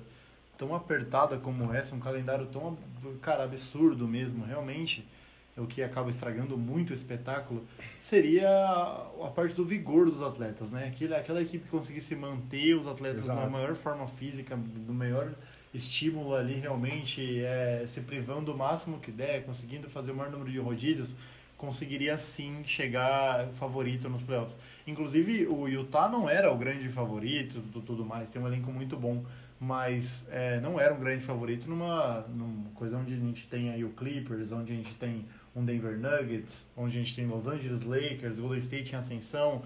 [0.57, 2.77] tão apertada como essa, um calendário tão,
[3.21, 5.07] cara, absurdo mesmo, realmente,
[5.55, 7.65] é o que acaba estragando muito o espetáculo,
[8.01, 10.87] seria a parte do vigor dos atletas, né?
[10.87, 13.39] Aquela, aquela equipe que conseguisse manter os atletas Exato.
[13.39, 15.33] na maior forma física, do maior
[15.73, 20.51] estímulo ali, realmente, é, se privando o máximo que der, conseguindo fazer o maior número
[20.51, 21.15] de rodízios,
[21.59, 24.57] conseguiria sim chegar favorito nos playoffs.
[24.87, 28.95] Inclusive, o Utah não era o grande favorito e tudo mais, tem um elenco muito
[28.95, 29.23] bom,
[29.59, 33.83] mas é, não era um grande favorito numa, numa coisa onde a gente tem aí
[33.83, 37.83] o Clippers, onde a gente tem um Denver Nuggets, onde a gente tem Los Angeles
[37.83, 39.61] Lakers, Golden State em ascensão.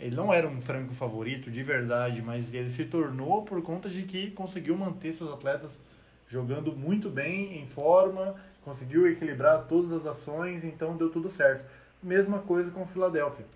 [0.00, 4.02] Ele não era um franco favorito de verdade, mas ele se tornou por conta de
[4.02, 5.80] que conseguiu manter seus atletas
[6.28, 8.34] jogando muito bem, em forma,
[8.66, 11.64] conseguiu equilibrar todas as ações, então deu tudo certo.
[12.02, 13.46] Mesma coisa com o Philadelphia.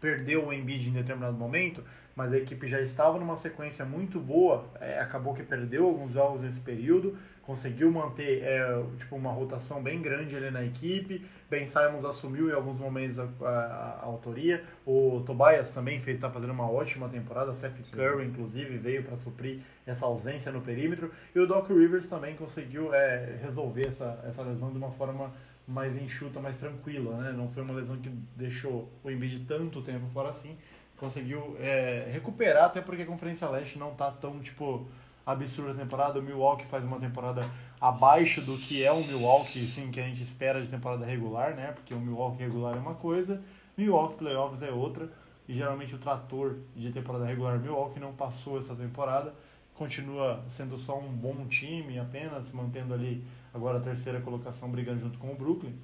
[0.00, 1.82] Perdeu o Embiid em determinado momento,
[2.14, 6.40] mas a equipe já estava numa sequência muito boa, é, acabou que perdeu alguns jogos
[6.42, 8.66] nesse período, conseguiu manter é,
[8.98, 11.24] tipo uma rotação bem grande ali na equipe.
[11.48, 14.64] Ben Simons assumiu em alguns momentos a, a- a autoria.
[14.84, 17.54] O Tobias também está fazendo uma ótima temporada.
[17.54, 21.10] Seth Curry, inclusive, veio para suprir essa ausência no perímetro.
[21.34, 25.32] E o Doc Rivers também conseguiu é, resolver essa, essa lesão de uma forma
[25.66, 27.16] mais enxuta, mais tranquila.
[27.18, 27.32] Né?
[27.32, 30.56] Não foi uma lesão que deixou o Embiid tanto tempo fora assim.
[30.96, 34.86] Conseguiu é, recuperar, até porque a Conferência Leste não tá tão, tipo,
[35.26, 36.18] absurda a temporada.
[36.18, 37.42] O Milwaukee faz uma temporada
[37.80, 41.72] abaixo do que é o Milwaukee, sim, que a gente espera de temporada regular, né?
[41.72, 43.42] Porque o Milwaukee regular é uma coisa,
[43.76, 45.10] Milwaukee Playoffs é outra.
[45.48, 49.32] E geralmente o trator de temporada regular Milwaukee não passou essa temporada.
[49.74, 53.22] Continua sendo só um bom time apenas, mantendo ali
[53.56, 55.74] agora a terceira colocação, brigando junto com o Brooklyn.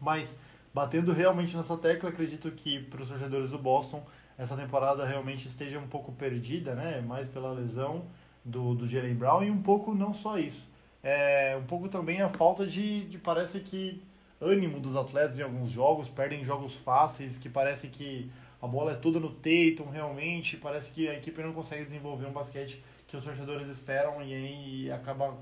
[0.00, 0.36] Mas
[0.72, 4.04] batendo realmente nessa tecla, acredito que para os torcedores do Boston
[4.36, 7.00] essa temporada realmente esteja um pouco perdida, né?
[7.00, 8.06] Mais pela lesão
[8.44, 10.68] do, do Jalen Brown e um pouco não só isso.
[11.02, 14.02] É, um pouco também a falta de, de parece que
[14.40, 18.94] ânimo dos atletas em alguns jogos, perdem jogos fáceis, que parece que a bola é
[18.94, 22.82] toda no Tatum realmente, parece que a equipe não consegue desenvolver um basquete
[23.14, 25.36] que os torcedores esperam e aí acaba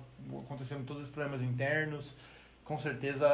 [0.45, 2.15] acontecendo todos os problemas internos.
[2.65, 3.27] Com certeza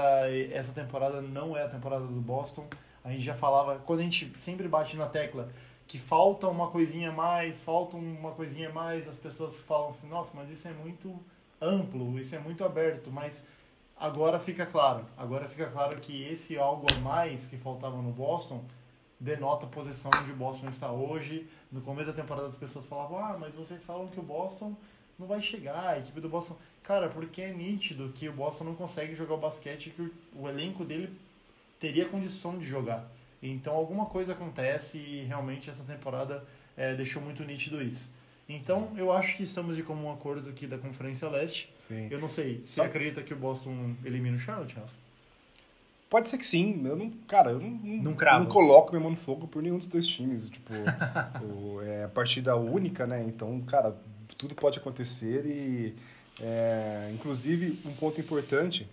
[0.53, 2.69] essa temporada não é a temporada do Boston.
[3.03, 5.49] A gente já falava, quando a gente sempre bate na tecla
[5.89, 10.51] que falta uma coisinha mais, falta uma coisinha mais, as pessoas falam assim, nossa, mas
[10.51, 11.19] isso é muito
[11.61, 13.47] amplo, isso é muito aberto, mas
[13.97, 18.63] agora fica claro, agora fica claro que esse algo a mais que faltava no Boston
[19.21, 21.49] denota a posição onde o Boston está hoje.
[21.73, 24.77] No começo da temporada as pessoas falavam, ah, mas vocês falam que o Boston
[25.19, 26.57] não vai chegar, a equipe do Boston...
[26.83, 30.49] Cara, porque é nítido que o Boston não consegue jogar o basquete que o, o
[30.49, 31.13] elenco dele
[31.79, 33.11] teria condição de jogar.
[33.43, 36.45] Então alguma coisa acontece e realmente essa temporada
[36.77, 38.09] é, deixou muito nítido isso.
[38.49, 41.73] Então eu acho que estamos de comum acordo aqui da Conferência Leste.
[41.77, 42.09] Sim.
[42.11, 44.95] Eu não sei, você Só- acredita que o Boston elimina o Charlotte, Rafa?
[46.11, 46.81] Pode ser que sim.
[46.87, 47.71] Eu não, cara, eu não,
[48.03, 50.49] Não não coloco minha mão no fogo por nenhum dos dois times.
[50.49, 50.73] Tipo,
[51.45, 53.23] o- é a partida única, né?
[53.27, 53.95] Então, cara,
[54.37, 55.95] tudo pode acontecer e,
[56.41, 58.89] é, inclusive, um ponto importante,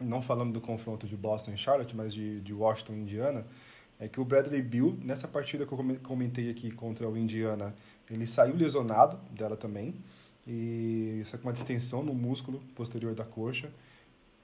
[0.00, 3.44] não falando do confronto de Boston e Charlotte, mas de, de Washington e Indiana,
[3.98, 7.74] é que o Bradley Bill, nessa partida que eu come- comentei aqui contra o Indiana,
[8.10, 9.94] ele saiu lesionado dela também,
[10.48, 13.70] e só com uma distensão no músculo posterior da coxa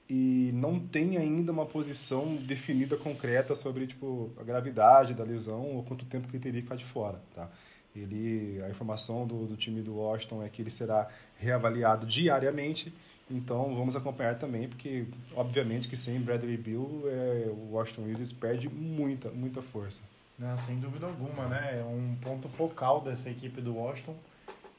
[0.09, 5.83] e não tem ainda uma posição definida concreta sobre tipo a gravidade da lesão ou
[5.83, 7.49] quanto tempo que ele teria que ficar de fora, tá?
[7.95, 12.93] Ele a informação do, do time do Washington é que ele será reavaliado diariamente,
[13.29, 18.69] então vamos acompanhar também porque obviamente que sem Bradley Bill é, o Washington Wizards perde
[18.69, 20.03] muita muita força.
[20.39, 21.79] Não, sem dúvida alguma, né?
[21.79, 24.15] É um ponto focal dessa equipe do Washington,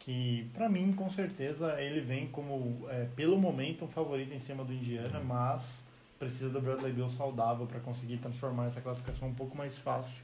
[0.09, 4.65] que pra mim, com certeza, ele vem como, é, pelo momento, um favorito em cima
[4.65, 5.85] do Indiana, mas
[6.19, 10.23] precisa do Bradley Bill saudável para conseguir transformar essa classificação um pouco mais fácil,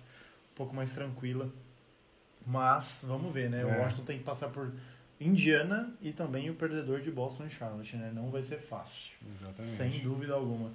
[0.53, 1.51] um pouco mais tranquila.
[2.47, 3.63] Mas, vamos ver, né?
[3.63, 3.79] O É.
[3.83, 4.73] Washington tem que passar por
[5.21, 8.11] Indiana e também o perdedor de Boston e Charlotte, né?
[8.15, 9.13] Não vai ser fácil.
[9.35, 9.75] Exatamente.
[9.77, 10.73] Sem dúvida alguma.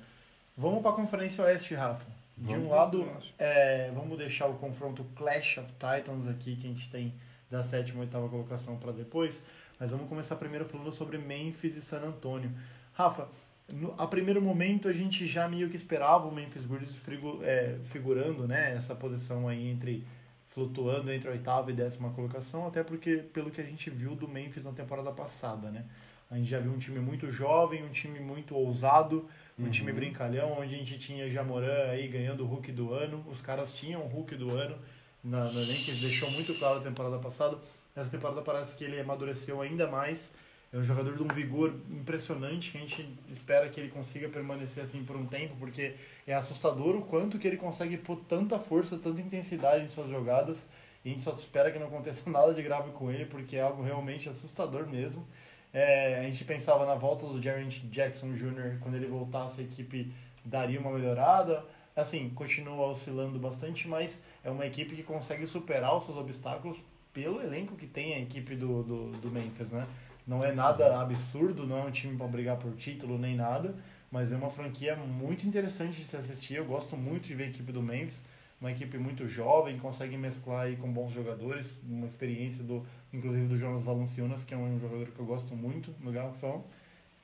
[0.56, 2.06] Vamos para a Conferência Oeste, Rafa.
[2.38, 3.34] De um Vamos lado, pra Oeste.
[3.40, 7.12] é, vamos deixar o confronto Clash of Titans aqui, que a gente tem
[7.50, 9.42] da sétima e oitava colocação para depois.
[9.80, 12.52] Mas vamos começar primeiro falando sobre Memphis e San Antonio.
[12.94, 13.30] Rafa,
[13.72, 17.78] no, a primeiro momento a gente já meio que esperava o Memphis Grizzlies frigo- é,
[17.86, 20.06] figurando né, essa posição aí entre
[20.50, 24.28] flutuando entre a oitava e décima colocação, até porque pelo que a gente viu do
[24.28, 25.86] Memphis na temporada passada, né?
[26.30, 30.60] A gente já viu um time muito jovem, um time muito ousado, um time brincalhão,
[30.60, 33.24] onde a gente tinha Jamoran aí ganhando o Hulk do ano.
[33.28, 34.78] Os caras tinham o Hulk do ano
[35.24, 37.58] na, no elenco, ele deixou muito claro a temporada passada.
[37.96, 40.32] Essa temporada parece que ele amadureceu ainda mais.
[40.72, 45.04] É um jogador de um vigor impressionante, a gente espera que ele consiga permanecer assim
[45.04, 45.96] por um tempo, porque
[46.28, 50.64] é assustador o quanto que ele consegue pôr tanta força, tanta intensidade em suas jogadas.
[51.04, 53.62] E a gente só espera que não aconteça nada de grave com ele, porque é
[53.62, 55.28] algo realmente assustador mesmo.
[55.74, 60.14] É, a gente pensava na volta do Jaren Jackson Jr., quando ele voltasse, a equipe
[60.46, 61.66] daria uma melhorada.
[62.00, 66.78] Assim, continua oscilando bastante, mas é uma equipe que consegue superar os seus obstáculos
[67.14, 69.88] pelo elenco que tem a equipe do, do, do Memphis, né?
[70.26, 73.76] Não é nada absurdo, não é um time para brigar por título nem nada,
[74.12, 76.56] mas é uma franquia muito interessante de se assistir.
[76.56, 78.24] Eu gosto muito de ver a equipe do Memphis,
[78.62, 83.58] uma equipe muito jovem, consegue mesclar aí com bons jogadores, uma experiência do, inclusive do
[83.58, 86.64] Jonas Valanciunas, que é um jogador que eu gosto muito no garrafão.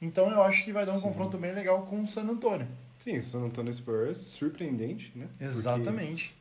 [0.06, 2.68] Então eu acho que vai dar um confronto bem legal com o San Antonio.
[3.00, 5.28] Sim, San Antonio Spurs, surpreendente, né?
[5.30, 6.36] Porque Exatamente.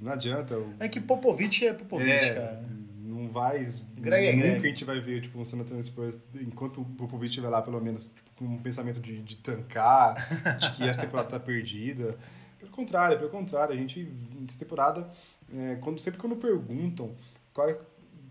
[0.00, 0.56] Não adianta.
[0.58, 2.64] o- É que Popovich é Popovich, É, cara.
[3.02, 3.70] Não vai.
[3.98, 4.66] Greg é nunca Greg.
[4.66, 7.80] a gente vai ver tipo, um San Antonio Spurs, enquanto o Popovich estiver lá, pelo
[7.80, 10.14] menos, tipo, com um pensamento de, de tancar,
[10.58, 12.16] de que essa temporada tá perdida.
[12.58, 15.10] Pelo contrário, pelo contrário, a gente, nessa temporada,
[15.54, 17.14] é, quando, sempre quando perguntam
[17.52, 17.68] qual,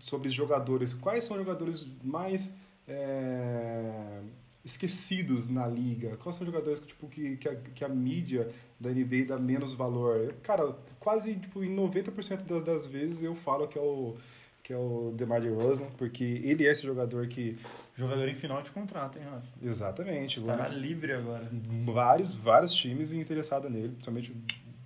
[0.00, 2.52] sobre os jogadores, quais são os jogadores mais
[2.88, 4.20] é,
[4.64, 8.50] esquecidos na liga, quais são os jogadores que, tipo, que, que, a, que a mídia
[8.78, 10.34] da NBA dá menos valor.
[10.42, 14.16] Cara, quase tipo, em 90% das, das vezes eu falo que é o
[14.62, 17.58] que é o DeMar DeRozan, porque ele é esse jogador que
[17.96, 19.46] Jogador em final de contrato, hein, Rafa?
[19.62, 21.48] exatamente, Estará livre agora.
[21.84, 24.34] vários vários times interessados nele, principalmente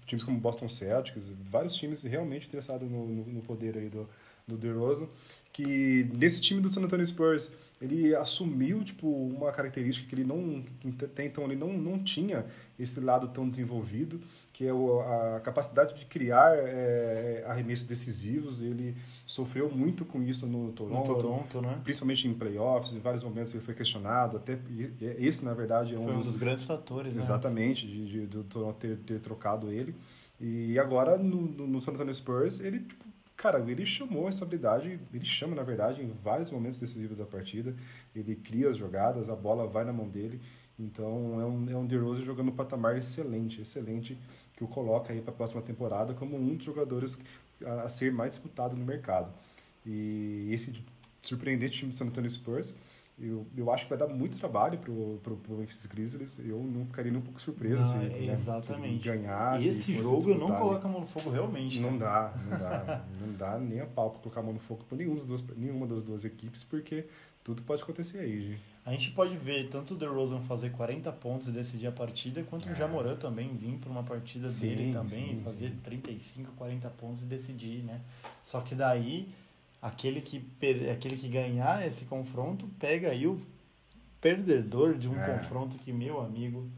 [0.07, 4.09] times como Boston Celtics, vários times realmente interessados no, no, no poder aí do
[4.47, 5.09] do DeRozan,
[5.53, 10.65] que nesse time do San Antonio Spurs, ele assumiu tipo uma característica que ele não
[10.81, 12.47] que até então ele não, não tinha
[12.79, 14.21] esse lado tão desenvolvido,
[14.53, 18.61] que é o, a capacidade de criar é, arremessos decisivos.
[18.61, 21.81] Ele sofreu muito com isso no No Toronto, Toronto, né?
[21.83, 24.59] principalmente em playoffs, em vários momentos ele foi questionado, até
[25.19, 27.21] esse na verdade é um Foi um dos dos grandes fatores, né?
[27.21, 29.95] Exatamente, de, de, do Toronto ter, ter trocado ele.
[30.41, 33.05] E agora no, no, no San Antonio Spurs, ele, tipo,
[33.37, 37.75] cara, ele chamou essa habilidade, ele chama, na verdade, em vários momentos decisivos da partida.
[38.15, 40.41] Ele cria as jogadas, a bola vai na mão dele.
[40.79, 44.19] Então é um, é um DeRozan jogando um patamar excelente, excelente,
[44.57, 47.21] que o coloca aí para a próxima temporada como um dos jogadores
[47.65, 49.33] a, a ser mais disputado no mercado.
[49.87, 50.75] E esse
[51.23, 52.73] surpreendente time do San Antonio Spurs,
[53.19, 56.39] eu, eu acho que vai dar muito trabalho pro, pro, pro Memphis Grizzlies.
[56.41, 59.05] Eu não ficaria nem um pouco surpreso Não, se, é, né, ele exatamente.
[59.09, 59.69] ganhasse.
[59.69, 61.79] Esse jogo eu não coloco a mão no fogo realmente.
[61.79, 62.29] Não cara.
[62.29, 63.05] dá, não dá.
[63.21, 65.45] não dá nem a pau pra colocar a mão no fogo por nenhuma das duas,
[65.57, 67.07] nenhuma das duas equipes, porque
[67.45, 68.75] tudo pode acontecer aí, gente.
[68.87, 72.69] A gente pode ver tanto o DeRozan fazer 40 pontos e decidir a partida, quanto
[72.69, 74.51] o Jamoran também vir para uma partida É.
[74.51, 75.77] Sim, dele também, sim, fazer sim.
[75.85, 78.01] 35, 40 pontos e decidir, né?
[78.43, 79.29] Só que daí,
[79.87, 83.39] aquele que, per- aquele que ganhar esse confronto, pega aí o
[84.21, 85.27] perdedor de um É.
[85.37, 86.69] confronto que, meu amigo,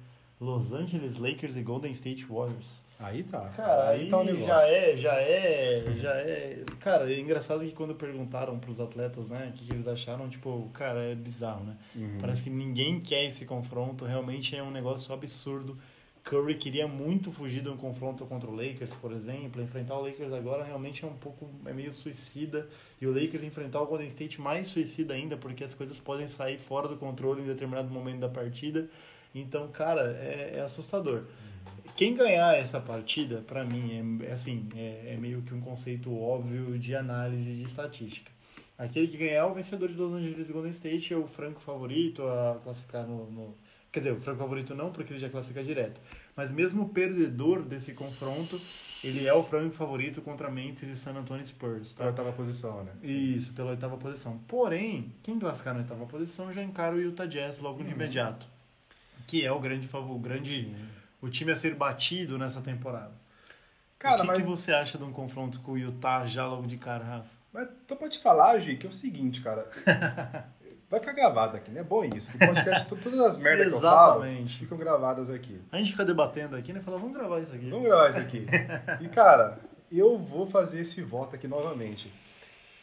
[0.41, 2.67] Los Angeles Lakers e Golden State Warriors.
[2.99, 3.41] Aí tá.
[3.51, 4.47] Cara, aí, tá o negócio.
[4.49, 6.65] já é, já é, já é.
[6.81, 10.71] Cara, é engraçado que quando perguntaram pros atletas, né, o que, que eles acharam, tipo,
[10.73, 11.77] cara, é bizarro, né?
[11.95, 12.19] Uhum.
[12.21, 15.79] Parece que ninguém quer esse confronto, realmente é um negócio absurdo.
[16.29, 19.63] Curry queria muito fugir de um confronto contra o Lakers, por exemplo.
[19.63, 22.69] Enfrentar o Lakers agora realmente é um pouco, é meio suicida.
[23.01, 26.59] E o Lakers enfrentar o Golden State mais suicida ainda, porque as coisas podem sair
[26.59, 28.89] fora do controle em determinado momento da partida.
[29.33, 31.23] Então, cara, é, é assustador.
[31.97, 36.13] Quem ganhar essa partida, pra mim, é, é assim, é, é meio que um conceito
[36.13, 38.33] óbvio de análise de estatística.
[38.77, 42.23] Aquele que ganhar é o vencedor de Los Angeles Golden State é o franco favorito
[42.25, 43.55] a classificar no, no-
[43.97, 45.99] Quer dizer, o franco favorito não, porque ele já classifica direto.
[46.37, 48.61] Mas mesmo o perdedor desse confronto,
[49.03, 51.93] ele é o franco favorito contra Memphis e San Antonio Spurs.
[51.95, 52.05] Tá?
[52.05, 52.93] oitava posição, né?
[53.03, 54.37] Isso, pela oitava posição.
[54.47, 58.47] Porém, quem classificar na oitava posição já encara o Utah Jazz logo de imediato.
[59.27, 60.77] Que é o grande favor, o grande.
[61.23, 63.15] O time a ser batido nessa temporada.
[63.99, 66.67] Cara, o que, mas, que você acha de um confronto com o Utah já logo
[66.67, 67.35] de cara, Rafa?
[67.51, 69.67] mas tô pra te falar, Gi, que é o seguinte, cara.
[70.89, 71.81] Vai ficar gravado aqui, né?
[71.81, 72.31] É bom isso.
[72.39, 75.61] Podcast, to- todas as merdas que eu falo ficam gravadas aqui.
[75.73, 76.81] A gente fica debatendo aqui, né?
[76.81, 77.69] Fala, vamos gravar isso aqui.
[77.71, 78.47] Vamos gravar isso aqui.
[79.03, 79.59] E, cara,
[79.91, 82.13] eu vou fazer esse voto aqui novamente.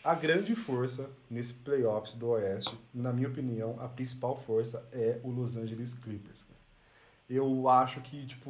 [0.04, 5.30] A grande força nesse playoffs do Oeste, na minha opinião, a principal força é o
[5.30, 6.44] Los Angeles Clippers.
[7.30, 8.50] Eu acho que, tipo,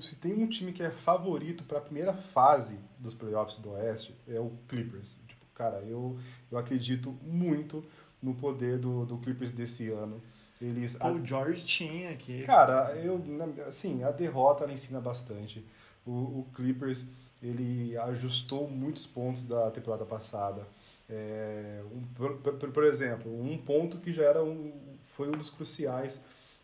[0.00, 4.16] se tem um time que é favorito para a primeira fase dos playoffs do Oeste,
[4.26, 5.18] é o Clippers.
[5.56, 6.18] Cara, eu,
[6.50, 7.84] eu acredito muito
[8.22, 10.22] no poder do, do Clippers desse ano.
[10.60, 12.42] Eles, Pô, o George tinha aqui.
[12.44, 13.20] Cara, eu,
[13.66, 15.64] assim, a derrota ela ensina bastante.
[16.06, 17.06] O, o Clippers,
[17.42, 20.66] ele ajustou muitos pontos da temporada passada.
[21.08, 24.72] É, um, por, por- por exemplo, um ponto que já era um,
[25.04, 26.20] foi um dos cruciais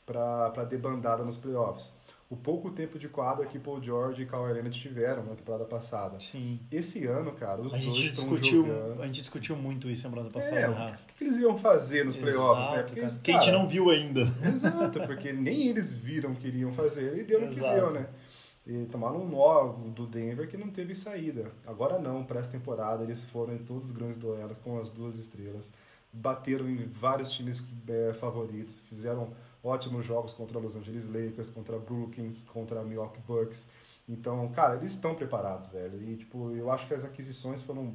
[0.07, 1.90] para a debandada nos playoffs.
[2.33, 6.18] O pouco tempo de quadra que Paul George e Kawhi Leonard tiveram na temporada passada.
[6.18, 6.59] Sim.
[6.71, 9.03] Esse ano, cara, os A dois gente, estão discutiu, jogando...
[9.03, 10.99] a gente discutiu muito isso semana passada, É, né, o Rafa?
[11.09, 12.83] que, que eles iam fazer nos playoffs, né?
[12.85, 13.01] Porque, cara.
[13.03, 14.23] eles, que a gente cara, não viu ainda.
[14.51, 18.09] Exato, porque nem eles viram que iriam fazer e deu no que deu, né?
[18.66, 21.53] E tomaram um nó do Denver que não teve saída.
[21.66, 25.18] Agora não, para essa temporada eles foram em todos os grandes duelos com as duas
[25.18, 25.71] estrelas.
[26.11, 32.35] Bateram em vários times é, favoritos, fizeram ótimos jogos contra Los Angeles Lakers, contra Brooklyn,
[32.53, 33.68] contra Milwaukee Bucks.
[34.09, 36.03] Então, cara, eles estão preparados, velho.
[36.03, 37.92] E, tipo, eu acho que as aquisições foram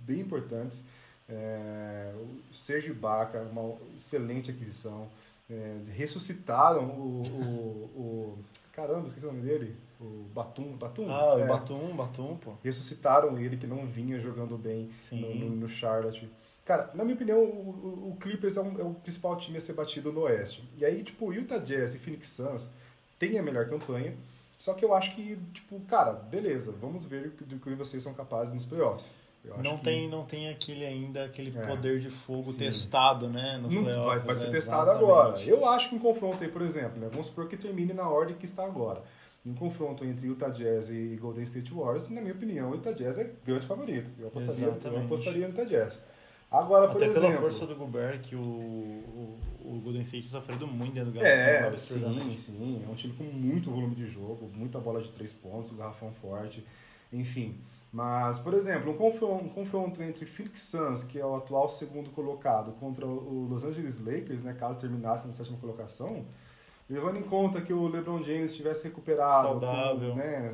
[0.00, 0.84] bem importantes.
[1.28, 2.12] É,
[2.50, 5.08] o Serge Ibaka, uma excelente aquisição.
[5.48, 8.38] É, ressuscitaram o, o, o-
[8.72, 9.76] Caramba, esqueci o nome dele.
[10.00, 10.72] O Batum.
[10.76, 11.06] Batum?
[11.08, 11.44] Ah, É.
[11.44, 12.54] o Batum, Batum, pô.
[12.62, 16.28] Ressuscitaram ele, que não vinha jogando bem no, no- no Charlotte.
[16.64, 19.74] Cara, na minha opinião, o, o- Clippers é, um- é o principal time a ser
[19.74, 20.64] batido no Oeste.
[20.78, 22.70] E aí, tipo, Utah Jazz e Phoenix Suns
[23.18, 24.14] têm a melhor campanha.
[24.58, 28.54] Só que eu acho que, tipo, cara, beleza, vamos ver do que vocês são capazes
[28.54, 29.10] nos playoffs.
[29.44, 31.66] Eu Não que tem, não tem aquele ainda, aquele É.
[31.66, 32.58] poder de fogo Sim.
[32.60, 33.58] testado, né?
[33.58, 34.52] Nos Não playoffs, vai, vai ser né?
[34.52, 35.04] testado Exatamente.
[35.12, 35.42] agora.
[35.42, 38.34] Eu acho que um confronto aí, por exemplo, né, vamos supor que termine na ordem
[38.36, 39.02] que está agora.
[39.44, 43.18] Um confronto entre Utah Jazz e Golden State Warriors, na minha opinião, o Utah Jazz
[43.18, 44.10] é grande favorito.
[44.18, 46.00] Eu apostaria, eu apostaria no Utah Jazz.
[46.56, 47.28] Agora, por Até exemplo...
[47.30, 51.54] pela força do Gobert, que o, o, o Golden State sofrendo muito dentro do É,
[51.60, 52.40] garrafão, sim, absurdamente.
[52.40, 52.82] sim.
[52.86, 56.12] É um time com muito volume de jogo, muita bola de três pontos, um garrafão
[56.12, 56.64] forte,
[57.12, 57.58] enfim.
[57.92, 62.10] Mas, por exemplo, um confronto, um confronto entre Phoenix Suns, que é o atual segundo
[62.10, 66.24] colocado, contra o Los Angeles Lakers, né, caso terminasse na sétima colocação,
[66.90, 70.10] levando em conta que o LeBron James estivesse recuperado, Saudável.
[70.10, 70.50] com, né,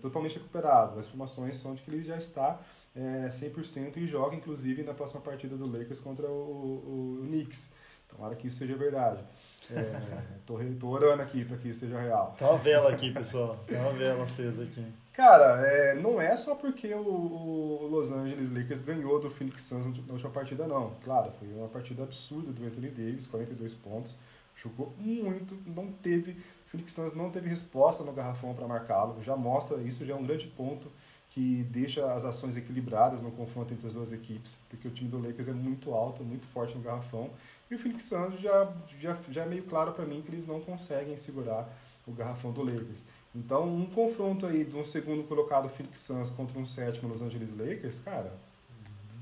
[0.00, 2.60] totalmente recuperado, as informações são de que ele já está
[2.94, 7.70] é, 100% e joga, inclusive, na próxima partida do Lakers contra o, o, o Knicks.
[8.08, 9.24] Tomara que isso seja verdade.
[9.70, 12.34] É, tô, tô orando aqui para que isso seja real.
[12.38, 13.58] Tá uma vela aqui, pessoal.
[13.66, 14.84] Tá uma vela acesa aqui.
[15.12, 19.86] Cara, é, não é só porque o, o Los Angeles Lakers ganhou do Phoenix Suns
[19.86, 20.92] na última partida, não.
[21.04, 24.18] Claro, foi uma partida absurda do Anthony Davis, 42 pontos.
[24.56, 26.32] Jogou muito, não teve.
[26.32, 29.22] O Phoenix Suns não teve resposta no garrafão para marcá-lo.
[29.22, 30.90] Já mostra, isso já é um grande ponto
[31.30, 35.18] que deixa as ações equilibradas no confronto entre as duas equipes, porque o time do
[35.18, 37.30] Lakers é muito alto, muito forte no garrafão.
[37.70, 40.60] E o Phoenix Suns já, já, já é meio claro para mim que eles não
[40.60, 41.68] conseguem segurar
[42.06, 43.04] o garrafão do Lakers.
[43.34, 47.52] Então, um confronto aí de um segundo colocado Phoenix Suns contra um sétimo Los Angeles
[47.52, 48.32] Lakers, cara,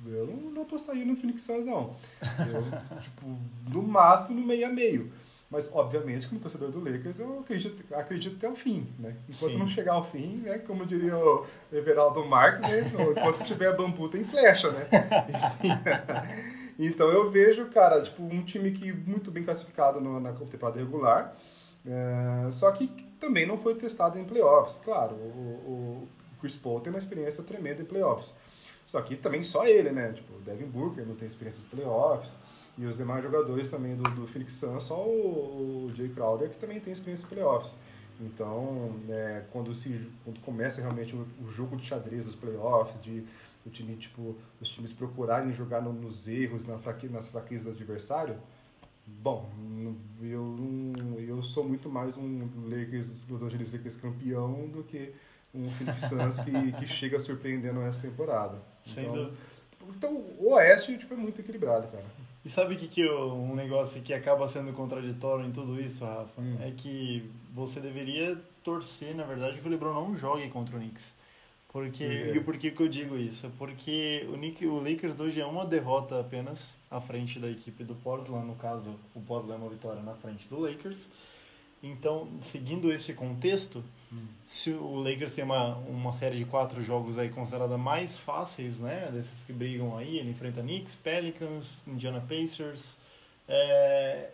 [0.05, 1.95] eu não, apostaria no Phoenix Suns, não.
[2.21, 2.65] Eu,
[3.01, 3.39] tipo,
[3.71, 5.13] no máximo no meio a meio.
[5.53, 9.15] Mas, obviamente, como torcedor do Lakers, eu acredito, acredito até o fim, né?
[9.29, 9.59] Enquanto Sim.
[9.59, 10.59] não chegar ao fim, né?
[10.61, 12.91] Como diria o Everaldo Marques, né?
[13.11, 14.89] Enquanto tiver bambu, tem flecha, né?
[16.79, 21.37] então eu vejo, cara, tipo, um time que muito bem classificado no- na temporada regular,
[21.87, 22.87] é, só que
[23.21, 24.79] também não foi testado em playoffs.
[24.83, 26.09] Claro, o, o
[26.41, 28.35] Chris Paul tem uma experiência tremenda em playoffs.
[28.87, 30.13] Só que também só ele, né?
[30.13, 32.35] Tipo, o Devin Booker não tem experiência de playoffs.
[32.79, 36.57] E os demais jogadores também do, do Phoenix Suns, só o, o Jay Crowder, que
[36.57, 37.75] também tem experiência de playoffs.
[38.21, 43.25] Então, é, quando, se, quando começa realmente o, o jogo de xadrez dos playoffs, de
[43.67, 47.71] o time, tipo, os times procurarem jogar no- nos erros, na fraque, nas fraquezas do
[47.71, 48.37] adversário,
[49.07, 49.51] bom,
[50.23, 50.57] eu,
[51.19, 55.13] eu sou muito mais um Lakers, Los Angeles Lakers campeão do que
[55.55, 58.57] um Phoenix Suns que, que chega surpreendendo essa temporada.
[58.87, 59.37] Sem Então, dúvida.
[59.97, 62.05] então, o Oeste tipo, é muito equilibrado, cara.
[62.45, 66.05] E sabe o que, que eu- um negócio que acaba sendo contraditório em tudo isso,
[66.05, 66.41] Rafa?
[66.41, 66.57] Hum.
[66.61, 71.15] É que você deveria torcer, na verdade, que o LeBron não jogue contra o Knicks.
[71.73, 72.33] Porque, Por quê?
[72.35, 73.47] e o porquê que eu digo isso?
[73.47, 77.83] É porque o, Nick, o Lakers hoje é uma derrota apenas à frente da equipe
[77.83, 80.99] do Portland, no caso, o Portland é uma vitória na frente do Lakers.
[81.83, 83.83] Então, seguindo esse contexto,
[84.47, 89.09] se o Lakers tem uma, uma série de quatro jogos aí considerada mais fáceis, né,
[89.13, 92.99] desses que brigam aí, ele enfrenta Knicks, Pelicans, Indiana Pacers,
[93.49, 94.29] é,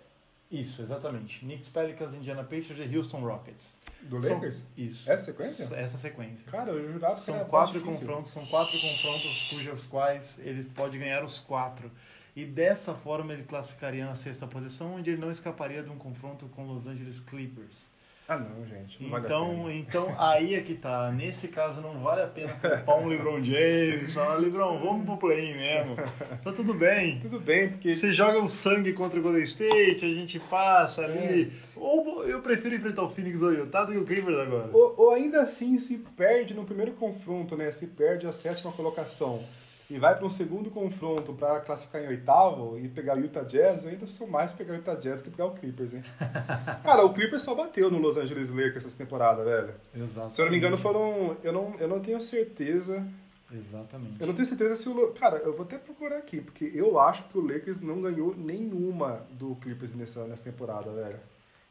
[0.50, 3.76] isso, exatamente, Knicks, Pelicans, Indiana Pacers e Houston Rockets.
[4.02, 4.64] Do São- Lakers?
[4.76, 5.10] Isso.
[5.10, 5.74] Essa sequência?
[5.76, 6.50] Essa sequência.
[6.50, 10.98] Cara, eu jurava que São era quatro confrontos, são quatro confrontos cujos quais ele pode
[10.98, 11.90] ganhar os quatro.
[12.38, 16.46] E dessa forma ele classificaria na sexta posição, onde ele não escaparia de um confronto
[16.54, 17.88] com Los Angeles Clippers.
[18.28, 19.02] Ah, não, gente.
[19.02, 19.72] Não vale Então, pena.
[19.72, 21.10] então aí é que tá.
[21.10, 25.52] Nesse caso não vale a pena culpar um LeBron James, falar, LeBron, vamos pro play
[25.56, 25.96] mesmo.
[26.44, 27.18] Tá tudo bem.
[27.18, 27.92] Tudo bem, porque.
[27.92, 31.50] Você joga o sangue contra o Golden State, a gente passa ali.
[31.50, 31.68] É.
[31.74, 34.70] Ou eu prefiro enfrentar o Phoenix ou o Utah do que o Clippers agora.
[34.72, 37.72] Ou, ou ainda assim se perde no primeiro confronto, né?
[37.72, 39.42] Se perde a sétima colocação
[39.90, 43.84] e vai para um segundo confronto para classificar em oitavo e pegar o Utah Jazz,
[43.84, 46.04] eu ainda sou mais pegar o Utah Jazz que pegar o Clippers, hein?
[46.84, 49.74] Cara, o Clippers só bateu no Los Angeles Lakers essa temporada, velho.
[49.94, 50.34] Exato.
[50.34, 51.36] Se eu não me engano, foram.
[51.42, 53.06] Eu não, eu não tenho certeza.
[53.50, 54.20] Exatamente.
[54.20, 55.08] Eu não tenho certeza se o.
[55.12, 59.26] Cara, eu vou até procurar aqui, porque eu acho que o Lakers não ganhou nenhuma
[59.30, 61.18] do Clippers nessa, nessa temporada, velho.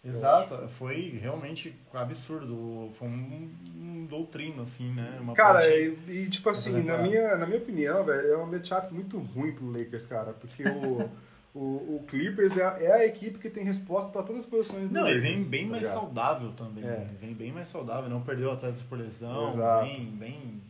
[0.09, 2.89] Exato, foi realmente absurdo.
[2.93, 5.17] Foi um, um doutrino, assim, né?
[5.19, 8.45] Uma Cara, parte- e, e, tipo assim, na minha, na minha opinião, velho, é um
[8.45, 11.09] matchup muito ruim pro Lakers, cara, porque o,
[11.53, 14.89] o, o Clippers é, a- é a equipe que tem resposta pra todas as posições
[14.89, 15.41] do Não, ele Lakers.
[15.45, 15.99] vem bem tá mais ligado?
[15.99, 16.83] saudável também.
[16.83, 16.87] É.
[16.87, 17.09] né?
[17.19, 19.85] Vem bem mais saudável, não perdeu atletas por lesão, Exato.
[19.85, 20.61] bem, bem.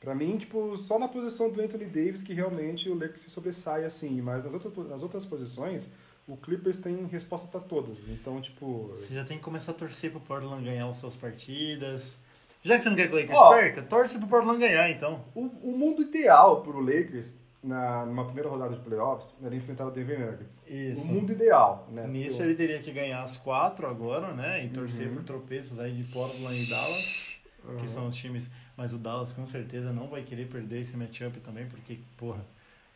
[0.00, 3.84] Pra mim, tipo, só na posição do Anthony Davis que realmente o Lakers se sobressai,
[3.84, 5.90] assim, mas nas outras, nas outras posições,
[6.28, 7.98] o Clippers tem resposta pra todas.
[8.08, 8.88] Então, tipo.
[8.94, 12.18] Você já tem que começar a torcer pro Portland ganhar as suas partidas.
[12.62, 13.50] Já que você não quer que o Lakers Ó.
[13.50, 15.24] perca, torce pro Portland ganhar, então.
[15.34, 19.90] O, o mundo ideal pro Lakers, na, numa primeira rodada de playoffs, era enfrentar o
[19.90, 20.60] Denver Nuggets.
[20.66, 21.08] Isso.
[21.08, 22.06] O mundo ideal, né?
[22.06, 24.64] Nisso ele teria que ganhar as quatro agora, né?
[24.64, 25.14] E torcer Uhum.
[25.14, 27.34] por tropeços aí de Portland e Dallas,
[27.80, 28.50] que são os times.
[28.76, 32.44] Mas o Dallas com certeza não vai querer perder esse matchup também, porque, porra,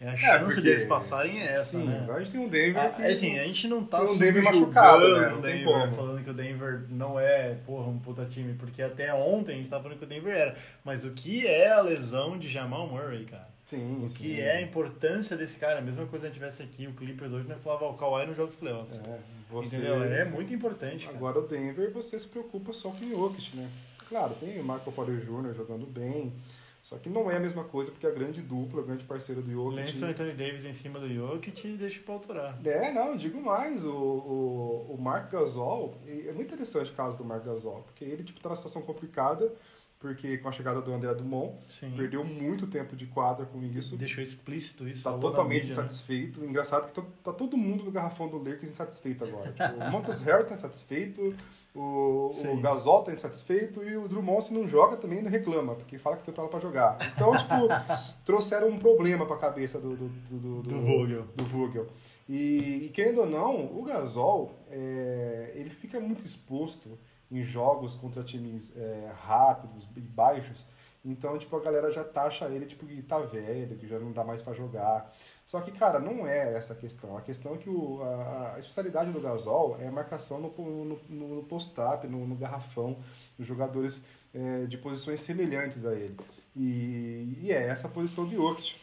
[0.03, 2.01] é a chance porque- deles passarem é essa, Sim, né?
[2.03, 3.03] agora a gente tem um Denver Ah, que.
[3.03, 5.29] assim, a gente não tá tem um Denver machucado, né?
[5.31, 5.93] Não tem Denver, como.
[5.97, 9.71] falando que o Denver não é, porra, um puta time, porque até ontem a gente
[9.71, 10.57] tava falando que o Denver era.
[10.85, 13.49] Mas o que é a lesão de Jamal Murray, cara?
[13.65, 14.19] Sim, O sim.
[14.19, 15.79] que é a importância desse cara?
[15.79, 18.27] A mesma coisa se a gente tivesse aqui o Clippers hoje, nós falava, o Kawhi
[18.27, 19.01] não joga os playoffs.
[19.07, 19.19] É,
[19.51, 19.77] você...
[19.77, 20.03] Entendeu?
[20.03, 21.17] É muito importante, cara.
[21.17, 23.69] Agora o Denver, você se preocupa só com o Jokic, né?
[24.09, 25.55] Claro, tem o Michael Porter Jr.
[25.57, 26.35] jogando bem,
[26.83, 29.51] só que não é a mesma coisa, porque a grande dupla, a grande parceira do
[29.51, 30.03] Jokic...
[30.03, 32.59] O Anthony Davis em cima do Jokic e deixa pra autorar.
[32.65, 37.25] É, não, digo mais, o, o, o Mark Gasol, é muito interessante o caso do
[37.25, 39.53] Mark Gasol, porque ele tipo, tá numa situação complicada,
[40.01, 41.93] porque com a chegada do André Dumont, Sim.
[41.97, 45.05] perdeu muito tempo de quadra com isso, Deixou explícito isso.
[45.05, 45.85] tá totalmente mídia, né?
[45.85, 46.45] insatisfeito.
[46.45, 49.53] Engraçado que tá todo mundo do garrafão do Lakers insatisfeito agora.
[49.53, 51.33] Tipo, o Montes Harrell tá insatisfeito,
[51.75, 52.61] o, o.
[52.61, 56.25] Gasol tá insatisfeito e o Drummond, se não joga, também não reclama, porque fala que
[56.25, 56.99] foi pra lá pra jogar.
[57.15, 57.55] Então, tipo,
[58.25, 61.23] trouxeram um problema pra cabeça do, do, do, Do Vogel.
[61.35, 61.87] do Vogel.
[62.29, 66.99] E, e querendo ou não, o Gasol, é, ele fica muito exposto
[67.31, 70.67] em jogos contra times é, rápidos e baixos.
[71.05, 74.23] Então, tipo, a galera já taxa ele, tipo, que tá velho, que já não dá
[74.23, 75.13] mais pra jogar.
[75.45, 77.17] Só que, cara, não é essa a questão.
[77.17, 81.01] A questão é que o, a, a especialidade do Gasol é a marcação no, no,
[81.09, 82.99] no, no post-up, no, no garrafão,
[83.37, 86.17] dos jogadores é, de posições semelhantes a ele.
[86.55, 88.77] E, e é essa a posição de Jokic.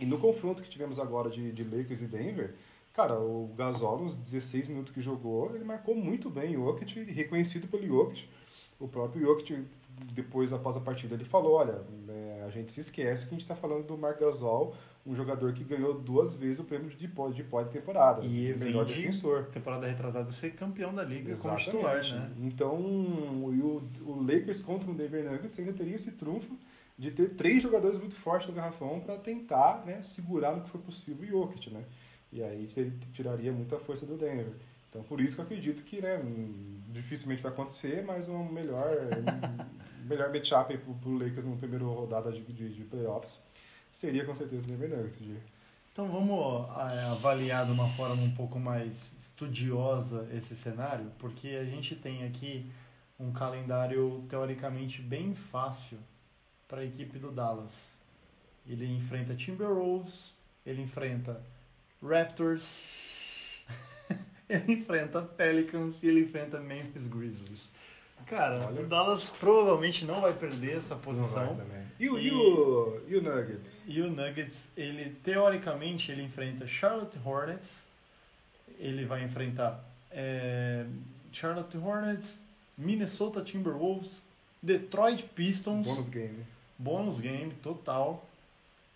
[0.00, 2.54] E no confronto que tivemos agora de, de Lakers e Denver,
[2.92, 7.68] cara, o Gasol, nos 16 minutos que jogou, ele marcou muito bem o Jokic, reconhecido
[7.68, 8.28] pelo Jokic.
[8.78, 9.64] O próprio Jokic,
[10.12, 13.40] depois, após a partida, ele falou, olha, é, a gente se esquece que a gente
[13.42, 14.74] está falando do Marc Gasol,
[15.04, 18.24] um jogador que ganhou duas vezes o prêmio de pó de, pó de temporada.
[18.24, 19.46] E melhor de defensor.
[19.46, 21.70] temporada retrasada ser campeão da liga Exatamente.
[21.70, 22.32] como titular, né?
[22.38, 26.56] Então, o, o Lakers contra o Denver Nuggets ainda teria esse trunfo
[26.96, 30.80] de ter três jogadores muito fortes no garrafão para tentar né, segurar no que for
[30.80, 31.84] possível o Jokic, né?
[32.32, 34.52] E aí ter- tiraria muita força do Denver.
[34.98, 36.20] Então, por isso que eu acredito que né,
[36.88, 38.96] dificilmente vai acontecer, mas um melhor,
[40.04, 43.40] melhor matchup pro, pro Lakers na primeira rodada de, de, de playoffs
[43.92, 45.20] seria com certeza o Denver Nuggets.
[45.92, 51.64] Então vamos é, avaliar de uma forma um pouco mais estudiosa esse cenário, porque a
[51.64, 52.68] gente tem aqui
[53.20, 55.98] um calendário teoricamente bem fácil
[56.66, 57.92] para a equipe do Dallas.
[58.66, 61.40] Ele enfrenta Timberwolves, ele enfrenta
[62.02, 62.82] Raptors,
[64.48, 67.68] ele enfrenta Pelicans e ele enfrenta Memphis Grizzlies.
[68.26, 68.82] Cara, Olha.
[68.82, 71.56] o Dallas provavelmente não vai perder essa posição.
[71.98, 73.82] E, o- E- e o, e o Nuggets?
[73.86, 77.86] E o Nuggets, ele teoricamente ele enfrenta Charlotte Hornets,
[78.78, 80.84] ele vai enfrentar é,
[81.32, 82.40] Charlotte Hornets,
[82.76, 84.26] Minnesota Timberwolves,
[84.62, 86.44] Detroit Pistons, Bônus game.
[86.78, 88.24] bônus game total,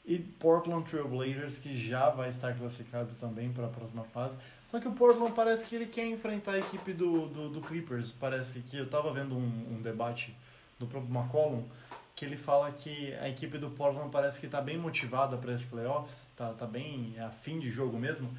[0.05, 4.35] e Portland Trail Blazers, que já vai estar classificado também para a próxima fase.
[4.73, 8.11] Só que o Portland parece que ele quer enfrentar a equipe do, do, do Clippers.
[8.11, 10.35] Parece que eu estava vendo um, um debate
[10.79, 11.63] do próprio McCollum
[12.15, 15.65] que ele fala que a equipe do Portland parece que está bem motivada para esse
[15.65, 18.31] playoffs, tá, tá bem a fim de jogo mesmo.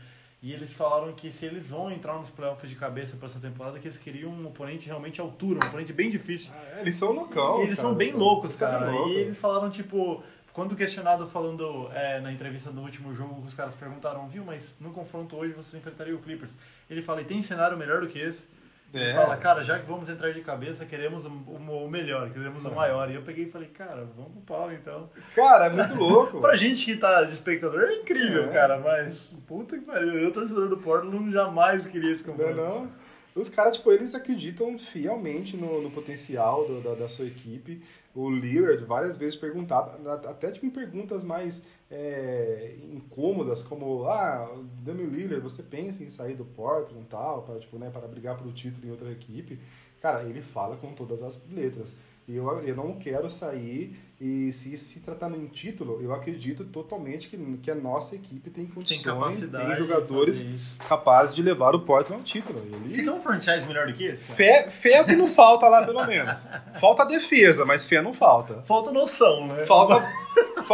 [0.41, 3.79] E eles falaram que se eles vão entrar nos playoffs de cabeça para essa temporada,
[3.79, 6.51] que eles queriam um oponente realmente à altura, um oponente bem difícil.
[6.75, 7.57] É, Eles são loucão.
[7.57, 7.81] E eles cara.
[7.81, 8.91] são bem loucos, cara.
[8.91, 9.11] loucos.
[9.11, 10.21] E eles falaram, tipo,
[10.53, 14.91] quando questionado falando é, na entrevista do último jogo, os caras perguntaram, viu, mas no
[14.91, 16.51] confronto hoje você enfrentaria o Clippers.
[16.89, 18.47] Ele fala, e tem cenário melhor do que esse?
[18.93, 19.13] Ele É.
[19.15, 22.69] fala, cara, já que vamos entrar de cabeça, queremos o, o- o melhor, queremos o
[22.71, 23.09] maior.
[23.09, 25.09] E eu peguei e falei, cara, vamos pro pau então.
[25.35, 26.37] Cara, é muito louco.
[26.41, 28.47] Pra gente que tá de espectador é incrível, É.
[28.49, 30.13] cara, mas puta que pariu.
[30.19, 32.55] Eu, torcedor do Portland, jamais queria esse Não, confronto.
[32.55, 32.87] não.
[33.35, 37.81] Os caras, tipo, eles acreditam fielmente no, no potencial do- da, da sua equipe.
[38.15, 45.07] O Lillard, várias vezes perguntado, até tipo, em perguntas mais é, incômodas, como, ah, Damian
[45.07, 48.53] Lillard, você pensa em sair do Portland e tal, para tipo, né, para brigar pelo
[48.53, 49.59] título em outra equipe?
[50.03, 51.95] Cara, ele fala com todas as letras.
[52.27, 57.29] E eu, eu não quero sair, e se se tratando em título, eu acredito totalmente
[57.29, 60.45] que, que a nossa equipe tem Tem condições, tem de jogadores
[60.89, 62.59] capazes de levar o Portland ao título.
[62.59, 62.89] Ele...
[62.89, 64.25] Você quer um franchise melhor do que esse?
[64.25, 64.35] cara?
[64.35, 66.45] Fé, fé é o que não falta lá, pelo menos.
[66.81, 68.61] Falta defesa, mas fé não falta.
[68.63, 69.65] Falta noção, né?
[69.65, 70.05] Falta,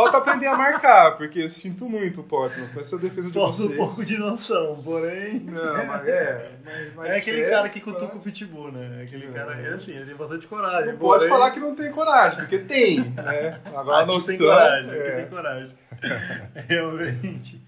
[0.04, 3.50] falta aprender a marcar, porque eu sinto muito o Portland com essa defesa de Falta
[3.50, 3.76] um vocês.
[3.76, 5.40] pouco de noção, porém.
[5.40, 6.52] Não, mas é.
[6.64, 9.04] mas- mas É aquele fé, cara que cutuca o pitbull, né?
[9.04, 9.32] Aquele É.
[9.32, 10.94] cara, é assim, ele tem bastante coragem.
[10.94, 13.60] Não pode falar que não tem coragem, porque tem, né?
[13.76, 14.38] Agora a Aqui noção.
[14.38, 15.12] tem coragem, é.
[15.16, 15.76] tem coragem.
[16.68, 17.62] Realmente.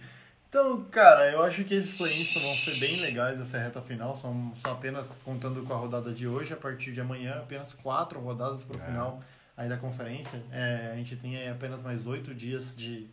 [0.49, 4.15] Então, cara, eu acho que esses play-ins vão ser bem legais essa reta final.
[4.17, 8.19] São, são apenas, contando com a rodada de hoje, a partir de amanhã, apenas quatro
[8.19, 8.85] rodadas para o É.
[8.85, 9.21] final
[9.55, 10.41] aí da conferência.
[10.51, 13.07] É, a gente tem aí apenas mais oito dias de,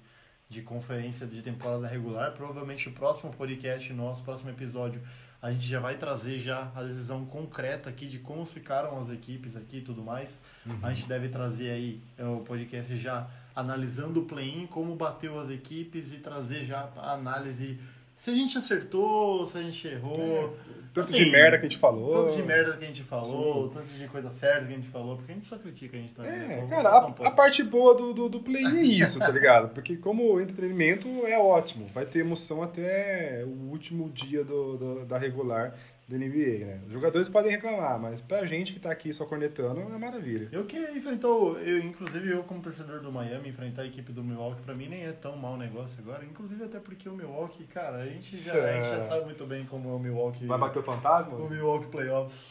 [0.48, 2.32] de conferência de temporada regular.
[2.32, 5.00] Provavelmente o próximo podcast, nosso próximo episódio,
[5.40, 9.56] a gente já vai trazer já a decisão concreta aqui de como ficaram as equipes
[9.56, 10.38] aqui e tudo mais.
[10.82, 15.50] A gente deve trazer aí é, o podcast já analisando o play-in, como bateu as
[15.50, 17.78] equipes e trazer já a análise
[18.18, 20.58] se a gente acertou, se a gente errou.
[21.02, 22.24] Tanto Assim, de merda que a gente falou.
[22.24, 25.16] Tanto de merda que a gente falou, tanto de coisa certa que a gente falou,
[25.16, 26.30] porque a gente só critica a gente também.
[26.32, 26.64] né?
[26.64, 27.24] É, cara, um a, pouco.
[27.24, 29.68] a parte boa do, do, do play é isso, tá ligado?
[29.70, 35.18] Porque como entretenimento é ótimo, vai ter emoção até o último dia do, do- da
[35.18, 35.74] regular
[36.08, 36.80] da NBA, né?
[36.86, 40.48] Os jogadores podem reclamar, mas pra gente que tá aqui só cornetando é maravilha.
[40.50, 44.62] Eu que enfrentou, eu, inclusive eu como torcedor do Miami, enfrentar a equipe do Milwaukee,
[44.62, 46.24] pra mim nem é tão mau negócio agora.
[46.24, 49.66] Inclusive até porque o Milwaukee, cara, a gente já, a gente já sabe muito bem
[49.66, 50.46] como é o Milwaukee.
[50.46, 51.34] Vai bater o fantasma?
[51.34, 52.48] o Milwaukee Playoffs.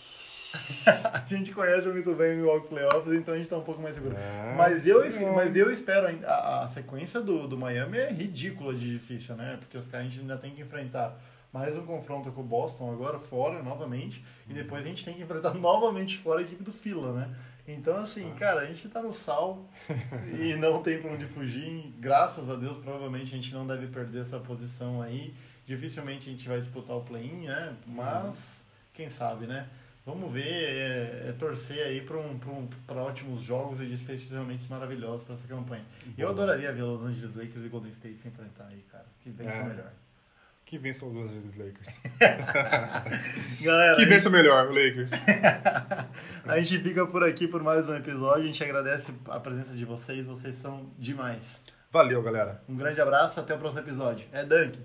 [0.86, 3.96] a gente conhece muito bem o Milwaukee Playoffs, então a gente tá um pouco mais
[3.96, 4.16] seguro.
[4.16, 5.26] É, mas, eu, sim.
[5.32, 9.58] mas eu espero, ainda- a, a sequência do, do Miami é ridícula de difícil, né?
[9.60, 11.20] Porque os caras a gente ainda tem que enfrentar
[11.52, 15.24] mais um confronto com o Boston agora fora, novamente, e depois a gente tem que
[15.24, 17.36] enfrentar novamente fora a equipe do Fila, né?
[17.68, 19.70] Então, assim, cara, a gente tá no sal
[20.40, 21.94] e não tem pra onde fugir.
[22.00, 25.34] Graças a Deus, provavelmente a gente não deve perder essa posição aí.
[25.66, 27.76] Dificilmente a gente vai disputar o play-in, né?
[27.86, 29.68] Mas, quem sabe, né?
[30.06, 34.32] Vamos ver, é, é torcer aí para um, pra um, pra ótimos jogos e desfechos
[34.32, 35.84] realmente maravilhosos para essa campanha.
[36.18, 39.06] E eu adoraria ver Los Angeles Lakers e Golden State se enfrentar aí, cara.
[39.20, 39.64] Que vença É.
[39.66, 39.92] melhor.
[40.68, 42.02] Que vença os Los Angeles Lakers.
[43.62, 45.12] Galera, que vença o melhor, o Lakers.
[46.44, 48.44] A gente fica por aqui por mais um episódio.
[48.44, 50.28] A gente agradece a presença de vocês.
[50.28, 51.64] Vocês são demais.
[51.90, 52.62] Valeu, galera.
[52.68, 53.40] Um grande abraço.
[53.40, 54.28] Até o próximo episódio.
[54.34, 54.78] É Dunk.